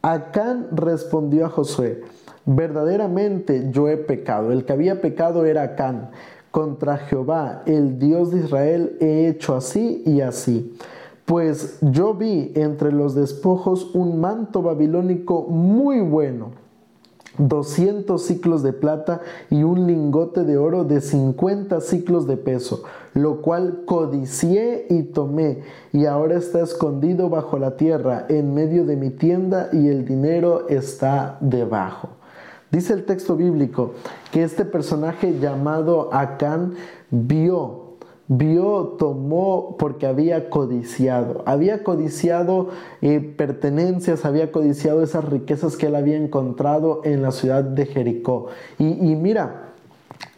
Acán 0.01 0.67
respondió 0.71 1.45
a 1.45 1.49
Josué, 1.49 2.01
verdaderamente 2.45 3.69
yo 3.71 3.87
he 3.87 3.97
pecado. 3.97 4.51
El 4.51 4.65
que 4.65 4.73
había 4.73 5.01
pecado 5.01 5.45
era 5.45 5.63
Acán. 5.63 6.11
Contra 6.51 6.97
Jehová, 6.97 7.63
el 7.65 7.97
Dios 7.97 8.29
de 8.29 8.39
Israel, 8.39 8.97
he 8.99 9.27
hecho 9.27 9.55
así 9.55 10.03
y 10.05 10.21
así. 10.21 10.77
Pues 11.25 11.79
yo 11.81 12.13
vi 12.13 12.51
entre 12.53 12.91
los 12.91 13.15
despojos 13.15 13.95
un 13.95 14.21
manto 14.21 14.61
babilónico 14.61 15.47
muy 15.47 15.99
bueno 16.01 16.62
200 17.37 18.21
ciclos 18.21 18.63
de 18.63 18.73
plata 18.73 19.21
y 19.49 19.63
un 19.63 19.87
lingote 19.87 20.43
de 20.43 20.57
oro 20.57 20.83
de 20.83 21.01
50 21.01 21.81
ciclos 21.81 22.27
de 22.27 22.37
peso, 22.37 22.83
lo 23.13 23.41
cual 23.41 23.83
codicié 23.85 24.85
y 24.89 25.03
tomé, 25.03 25.63
y 25.91 26.05
ahora 26.05 26.37
está 26.37 26.61
escondido 26.61 27.29
bajo 27.29 27.57
la 27.57 27.75
tierra, 27.75 28.25
en 28.29 28.53
medio 28.53 28.85
de 28.85 28.95
mi 28.95 29.09
tienda, 29.09 29.69
y 29.73 29.87
el 29.87 30.05
dinero 30.05 30.67
está 30.69 31.37
debajo. 31.41 32.09
Dice 32.71 32.93
el 32.93 33.05
texto 33.05 33.35
bíblico 33.35 33.93
que 34.31 34.43
este 34.43 34.65
personaje 34.65 35.37
llamado 35.39 36.09
Acán 36.11 36.73
vio 37.11 37.82
vio, 38.27 38.95
tomó 38.97 39.75
porque 39.77 40.05
había 40.05 40.49
codiciado. 40.49 41.43
Había 41.45 41.83
codiciado 41.83 42.69
eh, 43.01 43.19
pertenencias, 43.19 44.25
había 44.25 44.51
codiciado 44.51 45.03
esas 45.03 45.25
riquezas 45.25 45.77
que 45.77 45.87
él 45.87 45.95
había 45.95 46.17
encontrado 46.17 47.01
en 47.03 47.21
la 47.21 47.31
ciudad 47.31 47.63
de 47.63 47.85
Jericó. 47.85 48.47
Y, 48.79 49.11
y 49.11 49.15
mira, 49.15 49.73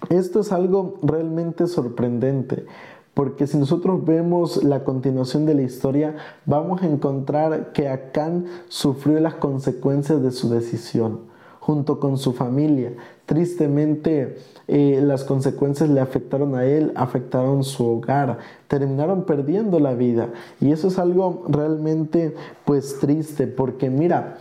esto 0.10 0.40
es 0.40 0.52
algo 0.52 0.96
realmente 1.02 1.68
sorprendente. 1.68 2.66
Porque 3.14 3.48
si 3.48 3.58
nosotros 3.58 4.04
vemos 4.04 4.62
la 4.62 4.84
continuación 4.84 5.46
de 5.46 5.56
la 5.56 5.62
historia, 5.62 6.16
vamos 6.46 6.82
a 6.82 6.88
encontrar 6.88 7.72
que 7.72 7.88
Acán 7.88 8.46
sufrió 8.68 9.22
las 9.22 9.36
consecuencias 9.36 10.22
de 10.22 10.32
su 10.32 10.50
decisión 10.50 11.22
junto 11.66 12.00
con 12.00 12.18
su 12.18 12.34
familia. 12.34 12.94
Tristemente, 13.26 14.38
eh, 14.68 15.00
las 15.02 15.24
consecuencias 15.24 15.90
le 15.90 16.00
afectaron 16.00 16.56
a 16.56 16.66
él, 16.66 16.92
afectaron 16.96 17.64
su 17.64 17.86
hogar, 17.86 18.40
terminaron 18.68 19.26
perdiendo 19.26 19.80
la 19.80 19.94
vida. 19.94 20.30
Y 20.62 20.72
eso 20.72 20.88
es 20.88 21.00
algo 21.00 21.44
realmente 21.48 22.36
pues 22.66 23.00
triste, 23.00 23.48
porque 23.48 23.90
mira, 23.90 24.38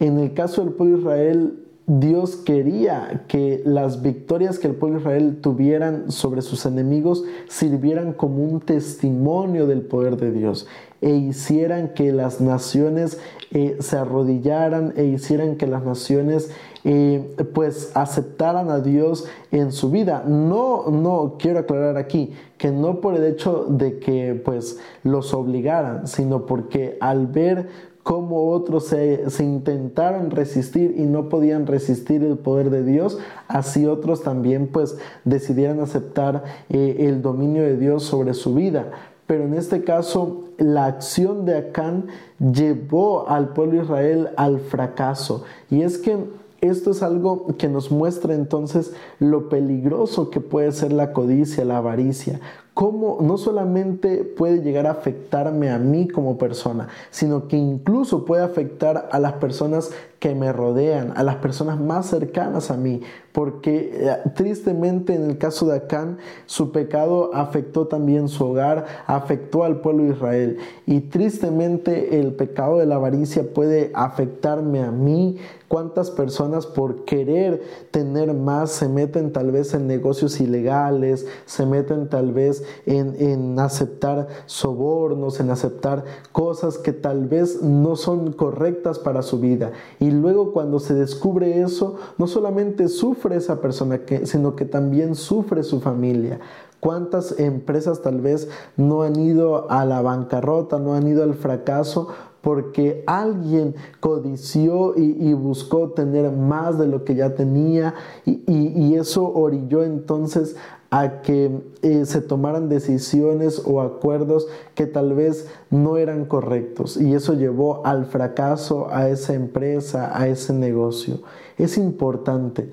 en 0.00 0.18
el 0.18 0.34
caso 0.34 0.64
del 0.64 0.74
pueblo 0.74 0.98
Israel, 0.98 1.64
Dios 1.90 2.36
quería 2.36 3.24
que 3.28 3.62
las 3.64 4.02
victorias 4.02 4.58
que 4.58 4.66
el 4.66 4.74
pueblo 4.74 4.98
de 4.98 5.00
Israel 5.00 5.38
tuvieran 5.40 6.12
sobre 6.12 6.42
sus 6.42 6.66
enemigos 6.66 7.24
sirvieran 7.48 8.12
como 8.12 8.44
un 8.44 8.60
testimonio 8.60 9.66
del 9.66 9.80
poder 9.80 10.18
de 10.18 10.30
Dios 10.30 10.66
e 11.00 11.14
hicieran 11.14 11.94
que 11.94 12.12
las 12.12 12.42
naciones 12.42 13.18
eh, 13.52 13.78
se 13.80 13.96
arrodillaran 13.96 14.92
e 14.96 15.04
hicieran 15.04 15.56
que 15.56 15.66
las 15.66 15.82
naciones 15.82 16.50
eh, 16.84 17.34
pues 17.54 17.92
aceptaran 17.94 18.70
a 18.70 18.80
Dios 18.80 19.26
en 19.50 19.72
su 19.72 19.90
vida. 19.90 20.24
No, 20.26 20.90
no, 20.90 21.36
quiero 21.38 21.60
aclarar 21.60 21.96
aquí 21.96 22.32
que 22.56 22.70
no 22.70 23.00
por 23.00 23.14
el 23.14 23.24
hecho 23.24 23.66
de 23.68 23.98
que 23.98 24.40
pues 24.44 24.78
los 25.02 25.34
obligaran, 25.34 26.06
sino 26.06 26.46
porque 26.46 26.96
al 27.00 27.26
ver 27.26 27.68
cómo 28.02 28.50
otros 28.52 28.86
se, 28.86 29.22
intentaron 29.40 30.30
resistir 30.30 30.94
y 30.96 31.02
no 31.02 31.28
podían 31.28 31.66
resistir 31.66 32.24
el 32.24 32.38
poder 32.38 32.70
de 32.70 32.82
Dios, 32.82 33.18
así 33.48 33.86
otros 33.86 34.22
también 34.22 34.68
pues 34.68 34.96
decidieran 35.24 35.80
aceptar 35.80 36.42
eh, 36.70 36.96
el 37.00 37.20
dominio 37.20 37.62
de 37.62 37.76
Dios 37.76 38.04
sobre 38.04 38.32
su 38.32 38.54
vida. 38.54 38.90
Pero 39.26 39.44
en 39.44 39.52
este 39.52 39.84
caso, 39.84 40.44
la 40.56 40.86
acción 40.86 41.44
de 41.44 41.58
Acán 41.58 42.06
llevó 42.40 43.28
al 43.28 43.50
pueblo 43.50 43.82
Israel 43.82 44.30
al 44.38 44.58
fracaso. 44.58 45.44
Y 45.70 45.82
es 45.82 45.98
que 45.98 46.16
esto 46.60 46.90
es 46.90 47.02
algo 47.02 47.46
que 47.56 47.68
nos 47.68 47.90
muestra 47.90 48.34
entonces 48.34 48.92
lo 49.20 49.48
peligroso 49.48 50.30
que 50.30 50.40
puede 50.40 50.72
ser 50.72 50.92
la 50.92 51.12
codicia, 51.12 51.64
la 51.64 51.78
avaricia, 51.78 52.40
cómo 52.78 53.18
no 53.20 53.38
solamente 53.38 54.22
puede 54.22 54.62
llegar 54.62 54.86
a 54.86 54.92
afectarme 54.92 55.70
a 55.70 55.78
mí 55.78 56.06
como 56.06 56.38
persona, 56.38 56.86
sino 57.10 57.48
que 57.48 57.56
incluso 57.56 58.24
puede 58.24 58.44
afectar 58.44 59.08
a 59.10 59.18
las 59.18 59.32
personas 59.32 59.90
que 60.20 60.34
me 60.34 60.52
rodean, 60.52 61.12
a 61.16 61.24
las 61.24 61.36
personas 61.36 61.80
más 61.80 62.06
cercanas 62.06 62.70
a 62.70 62.76
mí, 62.76 63.02
porque 63.32 63.90
eh, 63.94 64.16
tristemente 64.36 65.14
en 65.14 65.24
el 65.24 65.38
caso 65.38 65.66
de 65.66 65.76
Acán, 65.76 66.18
su 66.46 66.70
pecado 66.70 67.30
afectó 67.34 67.88
también 67.88 68.28
su 68.28 68.44
hogar, 68.44 68.86
afectó 69.06 69.64
al 69.64 69.80
pueblo 69.80 70.04
de 70.04 70.10
Israel, 70.10 70.58
y 70.86 71.00
tristemente 71.00 72.20
el 72.20 72.32
pecado 72.34 72.78
de 72.78 72.86
la 72.86 72.94
avaricia 72.94 73.42
puede 73.52 73.90
afectarme 73.94 74.82
a 74.82 74.92
mí, 74.92 75.38
cuántas 75.68 76.10
personas 76.10 76.66
por 76.66 77.04
querer 77.04 77.62
tener 77.90 78.34
más 78.34 78.70
se 78.70 78.88
meten 78.88 79.32
tal 79.32 79.52
vez 79.52 79.74
en 79.74 79.86
negocios 79.86 80.40
ilegales, 80.40 81.26
se 81.44 81.66
meten 81.66 82.08
tal 82.08 82.32
vez 82.32 82.64
en, 82.86 83.14
en 83.18 83.58
aceptar 83.60 84.28
sobornos, 84.46 85.38
en 85.40 85.50
aceptar 85.50 86.04
cosas 86.32 86.78
que 86.78 86.92
tal 86.92 87.28
vez 87.28 87.62
no 87.62 87.96
son 87.96 88.32
correctas 88.32 88.98
para 88.98 89.22
su 89.22 89.38
vida. 89.38 89.72
Y 90.00 90.10
luego 90.10 90.52
cuando 90.52 90.80
se 90.80 90.94
descubre 90.94 91.60
eso, 91.60 91.96
no 92.16 92.26
solamente 92.26 92.88
sufre 92.88 93.36
esa 93.36 93.60
persona, 93.60 94.00
sino 94.24 94.56
que 94.56 94.64
también 94.64 95.14
sufre 95.14 95.62
su 95.62 95.80
familia. 95.80 96.40
¿Cuántas 96.80 97.40
empresas 97.40 98.02
tal 98.02 98.20
vez 98.20 98.48
no 98.76 99.02
han 99.02 99.16
ido 99.16 99.68
a 99.68 99.84
la 99.84 100.00
bancarrota, 100.00 100.78
no 100.78 100.94
han 100.94 101.08
ido 101.08 101.24
al 101.24 101.34
fracaso 101.34 102.08
porque 102.40 103.02
alguien 103.06 103.74
codició 104.00 104.94
y, 104.96 105.32
buscó 105.34 105.90
tener 105.90 106.30
más 106.30 106.78
de 106.78 106.86
lo 106.86 107.04
que 107.04 107.14
ya 107.14 107.34
tenía 107.34 107.94
y, 108.24 108.94
eso 108.94 109.32
orilló 109.32 109.84
entonces 109.84 110.56
a 110.90 111.20
que 111.20 111.60
eh, 111.82 112.06
se 112.06 112.20
tomaran 112.20 112.68
decisiones 112.68 113.62
o 113.64 113.80
acuerdos 113.80 114.48
que 114.74 114.86
tal 114.86 115.14
vez 115.14 115.46
no 115.70 115.98
eran 115.98 116.24
correctos 116.24 116.96
y 116.96 117.14
eso 117.14 117.34
llevó 117.34 117.84
al 117.86 118.06
fracaso 118.06 118.88
a 118.90 119.08
esa 119.08 119.34
empresa, 119.34 120.18
a 120.18 120.28
ese 120.28 120.52
negocio. 120.52 121.20
Es 121.58 121.76
importante 121.76 122.70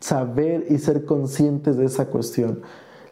saber 0.00 0.66
y 0.70 0.78
ser 0.78 1.04
conscientes 1.04 1.76
de 1.76 1.86
esa 1.86 2.06
cuestión. 2.06 2.60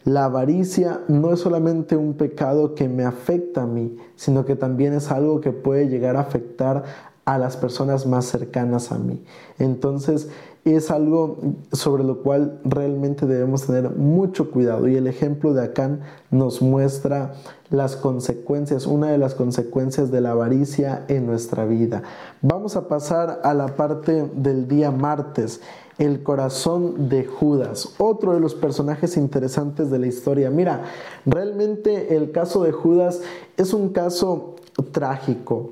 La 0.07 0.23
avaricia 0.23 1.01
no 1.09 1.33
es 1.33 1.41
solamente 1.41 1.97
un 1.97 2.13
pecado 2.13 2.75
que 2.75 2.87
me 2.87 3.03
afecta 3.03 3.63
a 3.63 3.67
mí, 3.67 3.97
sino 4.15 4.45
que 4.45 4.55
también 4.55 4.93
es 4.93 5.11
algo 5.11 5.41
que 5.41 5.51
puede 5.51 5.89
llegar 5.89 6.15
a 6.15 6.21
afectar 6.21 6.85
a 7.25 7.37
las 7.37 7.57
personas 7.57 8.07
más 8.07 8.23
cercanas 8.23 8.93
a 8.93 8.99
mí. 8.99 9.21
Entonces 9.59 10.29
es 10.63 10.91
algo 10.91 11.39
sobre 11.73 12.05
lo 12.05 12.23
cual 12.23 12.61
realmente 12.63 13.25
debemos 13.25 13.67
tener 13.67 13.89
mucho 13.97 14.49
cuidado 14.49 14.87
y 14.87 14.95
el 14.95 15.07
ejemplo 15.07 15.53
de 15.53 15.65
Acán 15.65 15.99
nos 16.31 16.61
muestra 16.61 17.33
las 17.69 17.97
consecuencias, 17.97 18.87
una 18.87 19.11
de 19.11 19.17
las 19.17 19.35
consecuencias 19.35 20.09
de 20.09 20.21
la 20.21 20.31
avaricia 20.31 21.03
en 21.09 21.25
nuestra 21.25 21.65
vida. 21.65 22.01
Vamos 22.41 22.77
a 22.77 22.87
pasar 22.87 23.41
a 23.43 23.53
la 23.53 23.75
parte 23.75 24.31
del 24.35 24.69
día 24.69 24.89
martes 24.89 25.59
el 25.97 26.21
corazón 26.23 27.09
de 27.09 27.25
Judas, 27.25 27.95
otro 27.97 28.33
de 28.33 28.39
los 28.39 28.53
personajes 28.53 29.17
interesantes 29.17 29.89
de 29.89 29.99
la 29.99 30.07
historia. 30.07 30.49
Mira, 30.49 30.83
realmente 31.25 32.15
el 32.15 32.31
caso 32.31 32.63
de 32.63 32.71
Judas 32.71 33.21
es 33.57 33.73
un 33.73 33.89
caso 33.89 34.55
trágico, 34.91 35.71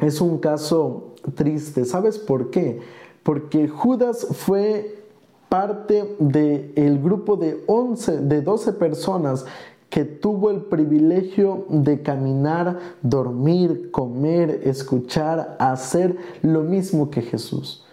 es 0.00 0.20
un 0.20 0.38
caso 0.38 1.14
triste. 1.34 1.84
¿Sabes 1.84 2.18
por 2.18 2.50
qué? 2.50 2.80
Porque 3.22 3.68
Judas 3.68 4.26
fue 4.32 5.04
parte 5.48 6.16
del 6.18 7.00
grupo 7.00 7.36
de 7.36 7.62
11, 7.66 8.18
de 8.18 8.42
12 8.42 8.72
personas 8.74 9.44
que 9.88 10.04
tuvo 10.04 10.50
el 10.50 10.62
privilegio 10.62 11.64
de 11.68 12.02
caminar, 12.02 12.78
dormir, 13.02 13.90
comer, 13.90 14.60
escuchar, 14.64 15.56
hacer 15.58 16.16
lo 16.42 16.62
mismo 16.62 17.08
que 17.10 17.22
Jesús. 17.22 17.84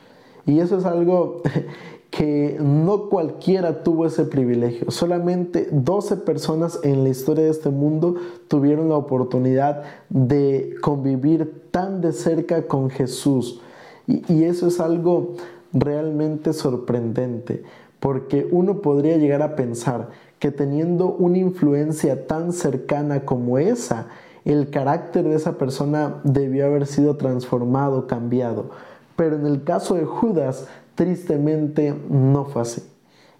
Y 0.46 0.60
eso 0.60 0.78
es 0.78 0.86
algo 0.86 1.42
que 2.10 2.58
no 2.62 3.10
cualquiera 3.10 3.84
tuvo 3.84 4.06
ese 4.06 4.24
privilegio. 4.24 4.90
Solamente 4.90 5.68
12 5.72 6.18
personas 6.18 6.80
en 6.84 7.04
la 7.04 7.10
historia 7.10 7.44
de 7.44 7.50
este 7.50 7.70
mundo 7.70 8.16
tuvieron 8.48 8.90
la 8.90 8.96
oportunidad 8.96 9.84
de 10.10 10.76
convivir 10.82 11.68
tan 11.72 12.00
de 12.00 12.14
cerca 12.14 12.68
con 12.68 12.90
Jesús. 12.90 13.60
Y, 14.08 14.44
eso 14.44 14.68
es 14.68 14.80
algo 14.80 15.34
realmente 15.74 16.54
sorprendente, 16.54 17.64
porque 18.00 18.48
uno 18.52 18.82
podría 18.82 19.18
llegar 19.18 19.42
a 19.42 19.56
pensar 19.56 20.10
que 20.38 20.52
teniendo 20.52 21.08
una 21.08 21.40
influencia 21.40 22.28
tan 22.28 22.54
cercana 22.54 23.26
como 23.26 23.58
esa, 23.58 24.08
el 24.46 24.70
carácter 24.70 25.24
de 25.24 25.36
esa 25.36 25.58
persona 25.58 26.22
debió 26.24 26.68
haber 26.68 26.86
sido 26.86 27.18
transformado, 27.18 28.06
cambiado. 28.06 28.70
Pero 29.16 29.36
en 29.36 29.46
el 29.46 29.64
caso 29.64 29.96
de 29.96 30.06
Judas, 30.06 30.68
tristemente 30.96 31.94
no 32.10 32.46
fue 32.46 32.62
así. 32.62 32.84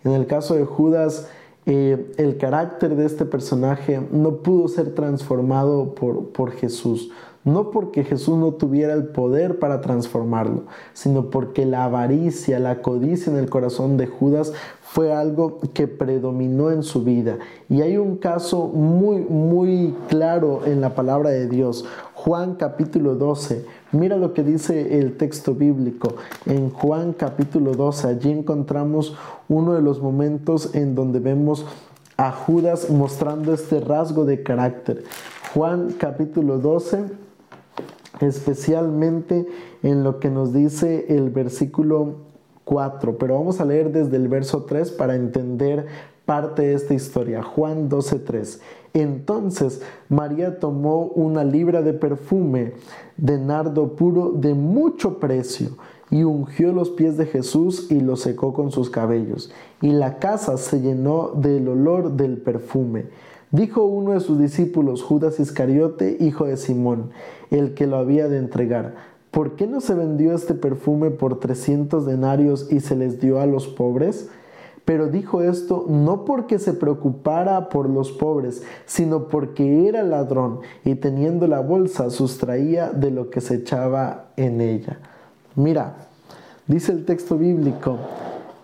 En 0.04 0.12
el 0.12 0.28
caso 0.28 0.56
de 0.56 0.66
Judas, 0.66 1.28
eh, 1.66 2.14
el 2.18 2.38
carácter 2.38 2.96
de 2.96 3.06
este 3.06 3.26
personaje 3.26 4.00
no 4.12 4.38
pudo 4.38 4.68
ser 4.68 4.94
transformado 4.94 5.96
por, 5.96 6.30
por 6.30 6.52
Jesús. 6.52 7.12
No 7.46 7.70
porque 7.70 8.04
Jesús 8.04 8.40
no 8.40 8.54
tuviera 8.54 8.94
el 8.94 9.06
poder 9.06 9.60
para 9.60 9.80
transformarlo, 9.80 10.64
sino 10.94 11.30
porque 11.30 11.68
la 11.68 11.84
avaricia, 11.84 12.58
la 12.58 12.82
codicia 12.82 13.32
en 13.32 13.38
el 13.38 13.52
corazón 13.52 13.98
de 13.98 14.08
Judas 14.08 14.52
fue 14.82 15.14
algo 15.14 15.60
que 15.74 15.88
predominó 15.88 16.72
en 16.72 16.82
su 16.82 17.04
vida. 17.04 17.38
Y 17.70 17.84
hay 17.84 17.98
un 17.98 18.18
caso 18.18 18.66
muy, 18.66 19.22
muy 19.22 19.94
claro 20.08 20.66
en 20.66 20.82
la 20.82 20.96
palabra 20.96 21.30
de 21.30 21.48
Dios. 21.48 21.86
Juan 22.16 22.56
capítulo 22.56 23.14
12. 23.14 23.64
Mira 23.92 24.18
lo 24.18 24.34
que 24.34 24.42
dice 24.42 24.98
el 24.98 25.16
texto 25.16 25.54
bíblico. 25.54 26.16
En 26.48 26.72
Juan 26.72 27.14
capítulo 27.14 27.74
12, 27.76 28.08
allí 28.08 28.32
encontramos 28.32 29.16
uno 29.50 29.76
de 29.76 29.84
los 29.84 30.02
momentos 30.02 30.74
en 30.74 30.96
donde 30.96 31.20
vemos 31.20 31.64
a 32.18 32.32
Judas 32.32 32.90
mostrando 32.90 33.54
este 33.54 33.82
rasgo 33.82 34.26
de 34.26 34.42
carácter. 34.42 35.04
Juan 35.54 35.94
capítulo 36.00 36.58
12 36.58 37.25
especialmente 38.22 39.48
en 39.84 40.04
lo 40.04 40.20
que 40.20 40.30
nos 40.30 40.54
dice 40.54 41.06
el 41.10 41.30
versículo 41.30 42.16
4, 42.64 43.18
pero 43.18 43.36
vamos 43.36 43.60
a 43.60 43.66
leer 43.66 43.92
desde 43.92 44.18
el 44.18 44.28
verso 44.28 44.64
3 44.64 44.92
para 44.92 45.16
entender 45.16 45.86
parte 46.26 46.64
de 46.64 46.74
esta 46.74 46.94
historia, 46.94 47.44
Juan 47.44 47.90
12.3. 47.90 48.60
Entonces 48.94 49.82
María 50.10 50.60
tomó 50.60 51.06
una 51.08 51.44
libra 51.44 51.82
de 51.82 51.94
perfume 51.94 52.74
de 53.18 53.38
nardo 53.38 53.96
puro 53.96 54.32
de 54.32 54.54
mucho 54.54 55.20
precio 55.20 55.78
y 56.10 56.24
ungió 56.24 56.72
los 56.72 56.92
pies 56.92 57.18
de 57.18 57.26
Jesús 57.26 57.92
y 57.92 58.00
los 58.00 58.22
secó 58.22 58.54
con 58.54 58.72
sus 58.72 58.90
cabellos. 58.90 59.52
Y 59.82 59.92
la 59.92 60.18
casa 60.18 60.58
se 60.58 60.82
llenó 60.82 61.32
del 61.36 61.68
olor 61.68 62.14
del 62.14 62.38
perfume. 62.38 63.06
Dijo 63.56 63.86
uno 63.86 64.12
de 64.12 64.20
sus 64.20 64.38
discípulos, 64.38 65.02
Judas 65.02 65.40
Iscariote, 65.40 66.18
hijo 66.20 66.44
de 66.44 66.58
Simón, 66.58 67.12
el 67.52 67.74
que 67.74 67.88
lo 67.88 67.96
había 67.96 68.28
de 68.28 68.38
entregar, 68.38 68.96
¿por 69.32 69.56
qué 69.56 69.66
no 69.66 69.80
se 69.80 69.94
vendió 69.94 70.34
este 70.34 70.56
perfume 70.56 71.10
por 71.10 71.40
trescientos 71.40 72.06
denarios 72.06 72.70
y 72.70 72.82
se 72.82 72.98
les 72.98 73.22
dio 73.22 73.40
a 73.40 73.46
los 73.46 73.68
pobres? 73.68 74.30
Pero 74.84 75.08
dijo 75.08 75.42
esto 75.42 75.86
no 75.88 76.26
porque 76.26 76.60
se 76.60 76.74
preocupara 76.74 77.70
por 77.70 77.90
los 77.90 78.12
pobres, 78.12 78.62
sino 78.86 79.30
porque 79.30 79.88
era 79.88 80.04
ladrón 80.04 80.60
y 80.84 80.96
teniendo 80.96 81.48
la 81.48 81.62
bolsa 81.62 82.10
sustraía 82.10 82.90
de 82.90 83.10
lo 83.10 83.30
que 83.30 83.40
se 83.40 83.56
echaba 83.56 84.32
en 84.36 84.60
ella. 84.60 85.00
Mira, 85.56 85.96
dice 86.68 86.92
el 86.92 87.06
texto 87.06 87.38
bíblico 87.38 88.00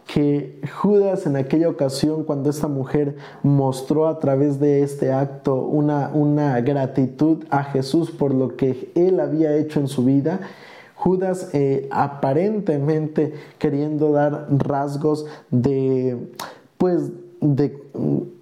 que 0.07 0.61
Judas 0.81 1.25
en 1.25 1.35
aquella 1.35 1.69
ocasión, 1.69 2.23
cuando 2.23 2.49
esta 2.49 2.67
mujer 2.67 3.15
mostró 3.43 4.07
a 4.07 4.19
través 4.19 4.59
de 4.59 4.83
este 4.83 5.11
acto 5.11 5.55
una, 5.55 6.09
una 6.13 6.59
gratitud 6.61 7.43
a 7.49 7.63
Jesús 7.63 8.11
por 8.11 8.33
lo 8.33 8.55
que 8.55 8.91
él 8.95 9.19
había 9.19 9.55
hecho 9.55 9.79
en 9.79 9.87
su 9.87 10.03
vida, 10.03 10.41
Judas 10.95 11.49
eh, 11.53 11.87
aparentemente 11.89 13.33
queriendo 13.57 14.11
dar 14.11 14.45
rasgos 14.51 15.25
de, 15.49 16.15
pues, 16.77 17.09
de, 17.39 17.80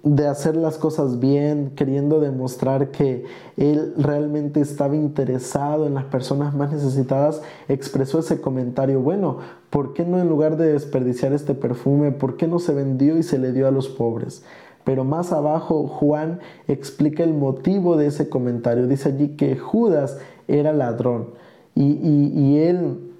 de, 0.02 0.26
hacer 0.26 0.56
las 0.56 0.78
cosas 0.78 1.18
bien, 1.20 1.72
queriendo 1.76 2.20
demostrar 2.20 2.90
que 2.90 3.24
él 3.56 3.94
realmente 3.96 4.60
estaba 4.60 4.96
interesado 4.96 5.86
en 5.86 5.94
las 5.94 6.04
personas 6.04 6.54
más 6.54 6.72
necesitadas, 6.72 7.42
expresó 7.68 8.20
ese 8.20 8.40
comentario, 8.40 9.00
bueno, 9.00 9.38
¿por 9.70 9.92
qué 9.92 10.04
no 10.04 10.18
en 10.18 10.28
lugar 10.28 10.56
de 10.56 10.72
desperdiciar 10.72 11.32
este 11.32 11.54
perfume, 11.54 12.12
por 12.12 12.36
qué 12.36 12.46
no 12.46 12.58
se 12.58 12.74
vendió 12.74 13.18
y 13.18 13.22
se 13.22 13.38
le 13.38 13.52
dio 13.52 13.66
a 13.68 13.70
los 13.70 13.88
pobres? 13.88 14.42
Pero 14.84 15.04
más 15.04 15.32
abajo 15.32 15.86
Juan 15.86 16.40
explica 16.66 17.22
el 17.22 17.34
motivo 17.34 17.96
de 17.96 18.06
ese 18.06 18.28
comentario. 18.28 18.86
Dice 18.86 19.10
allí 19.10 19.36
que 19.36 19.56
Judas 19.56 20.18
era 20.48 20.72
ladrón. 20.72 21.28
Y, 21.74 22.58
él 22.58 23.12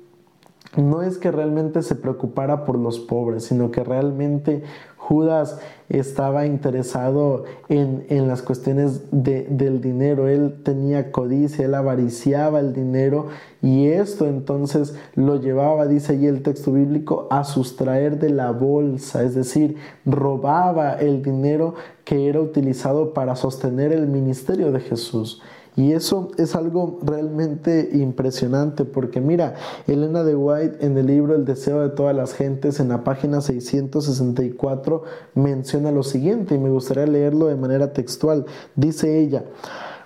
no 0.76 1.02
es 1.02 1.18
que 1.18 1.30
realmente 1.30 1.82
se 1.82 1.94
preocupara 1.94 2.64
por 2.64 2.78
los 2.78 2.98
pobres, 2.98 3.44
sino 3.44 3.70
que 3.70 3.82
realmente 3.84 4.62
Judas 5.10 5.58
estaba 5.88 6.46
interesado 6.46 7.42
en, 7.68 8.28
las 8.28 8.42
cuestiones 8.42 9.02
del 9.10 9.80
dinero, 9.80 10.28
él 10.28 10.62
tenía 10.62 11.10
codicia, 11.10 11.64
él 11.64 11.74
avariciaba 11.74 12.60
el 12.60 12.72
dinero 12.72 13.26
y 13.60 13.88
esto 13.88 14.28
entonces 14.28 14.94
lo 15.16 15.40
llevaba, 15.40 15.88
dice 15.88 16.12
allí 16.12 16.28
el 16.28 16.44
texto 16.44 16.70
bíblico, 16.70 17.26
a 17.28 17.42
sustraer 17.42 18.20
de 18.20 18.30
la 18.30 18.52
bolsa, 18.52 19.24
es 19.24 19.34
decir, 19.34 19.78
robaba 20.06 20.92
el 20.92 21.24
dinero 21.24 21.74
que 22.04 22.28
era 22.28 22.40
utilizado 22.40 23.12
para 23.12 23.34
sostener 23.34 23.92
el 23.92 24.06
ministerio 24.06 24.70
de 24.70 24.78
Jesús. 24.78 25.42
Y 25.76 25.92
eso 25.92 26.28
es 26.36 26.56
algo 26.56 26.98
realmente 27.02 27.90
impresionante 27.92 28.84
porque 28.84 29.20
mira, 29.20 29.54
Elena 29.86 30.24
de 30.24 30.34
White 30.34 30.84
en 30.84 30.98
el 30.98 31.06
libro 31.06 31.34
El 31.34 31.44
deseo 31.44 31.80
de 31.80 31.90
todas 31.90 32.14
las 32.14 32.34
gentes 32.34 32.80
en 32.80 32.88
la 32.88 33.04
página 33.04 33.40
664 33.40 35.02
menciona 35.34 35.92
lo 35.92 36.02
siguiente 36.02 36.56
y 36.56 36.58
me 36.58 36.70
gustaría 36.70 37.06
leerlo 37.06 37.46
de 37.46 37.56
manera 37.56 37.92
textual. 37.92 38.46
Dice 38.74 39.20
ella, 39.20 39.44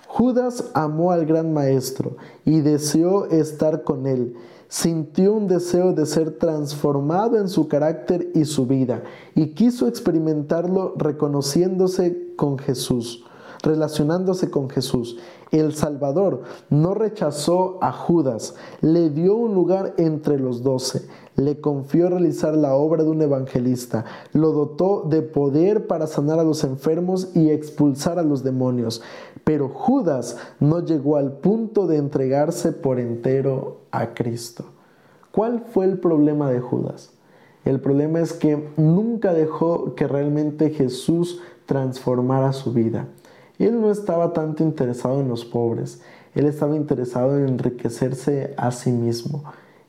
Judas 0.07 0.71
amó 0.73 1.11
al 1.11 1.25
gran 1.25 1.51
maestro 1.51 2.15
y 2.45 2.61
deseó 2.61 3.25
estar 3.25 3.83
con 3.83 4.05
él. 4.05 4.35
Sintió 4.67 5.33
un 5.33 5.47
deseo 5.47 5.93
de 5.93 6.05
ser 6.05 6.37
transformado 6.37 7.39
en 7.39 7.49
su 7.49 7.67
carácter 7.67 8.29
y 8.33 8.45
su 8.45 8.65
vida 8.65 9.03
y 9.35 9.49
quiso 9.49 9.87
experimentarlo 9.87 10.93
reconociéndose 10.97 12.33
con 12.35 12.57
Jesús 12.57 13.25
relacionándose 13.65 14.49
con 14.49 14.69
Jesús. 14.69 15.17
El 15.51 15.73
Salvador 15.73 16.43
no 16.69 16.93
rechazó 16.93 17.77
a 17.81 17.91
Judas, 17.91 18.55
le 18.81 19.09
dio 19.09 19.35
un 19.35 19.53
lugar 19.53 19.93
entre 19.97 20.39
los 20.39 20.63
doce, 20.63 21.07
le 21.35 21.59
confió 21.59 22.09
realizar 22.09 22.55
la 22.55 22.75
obra 22.75 23.03
de 23.03 23.09
un 23.09 23.21
evangelista, 23.21 24.05
lo 24.33 24.51
dotó 24.51 25.03
de 25.09 25.21
poder 25.21 25.87
para 25.87 26.07
sanar 26.07 26.39
a 26.39 26.43
los 26.43 26.63
enfermos 26.63 27.35
y 27.35 27.49
expulsar 27.49 28.19
a 28.19 28.23
los 28.23 28.43
demonios. 28.43 29.01
Pero 29.43 29.69
Judas 29.69 30.37
no 30.59 30.83
llegó 30.83 31.17
al 31.17 31.33
punto 31.33 31.87
de 31.87 31.97
entregarse 31.97 32.71
por 32.71 32.99
entero 32.99 33.81
a 33.91 34.13
Cristo. 34.13 34.65
¿Cuál 35.31 35.65
fue 35.71 35.85
el 35.85 35.99
problema 35.99 36.49
de 36.49 36.61
Judas? 36.61 37.11
El 37.65 37.79
problema 37.79 38.19
es 38.19 38.33
que 38.33 38.69
nunca 38.77 39.33
dejó 39.33 39.95
que 39.95 40.07
realmente 40.07 40.69
Jesús 40.69 41.41
transformara 41.65 42.53
su 42.53 42.71
vida. 42.71 43.07
Él 43.59 43.79
no 43.79 43.91
estaba 43.91 44.33
tanto 44.33 44.63
interesado 44.63 45.21
en 45.21 45.29
los 45.29 45.45
pobres, 45.45 46.01
él 46.33 46.45
estaba 46.47 46.75
interesado 46.75 47.37
en 47.37 47.47
enriquecerse 47.47 48.53
a 48.57 48.71
sí 48.71 48.91
mismo. 48.91 49.43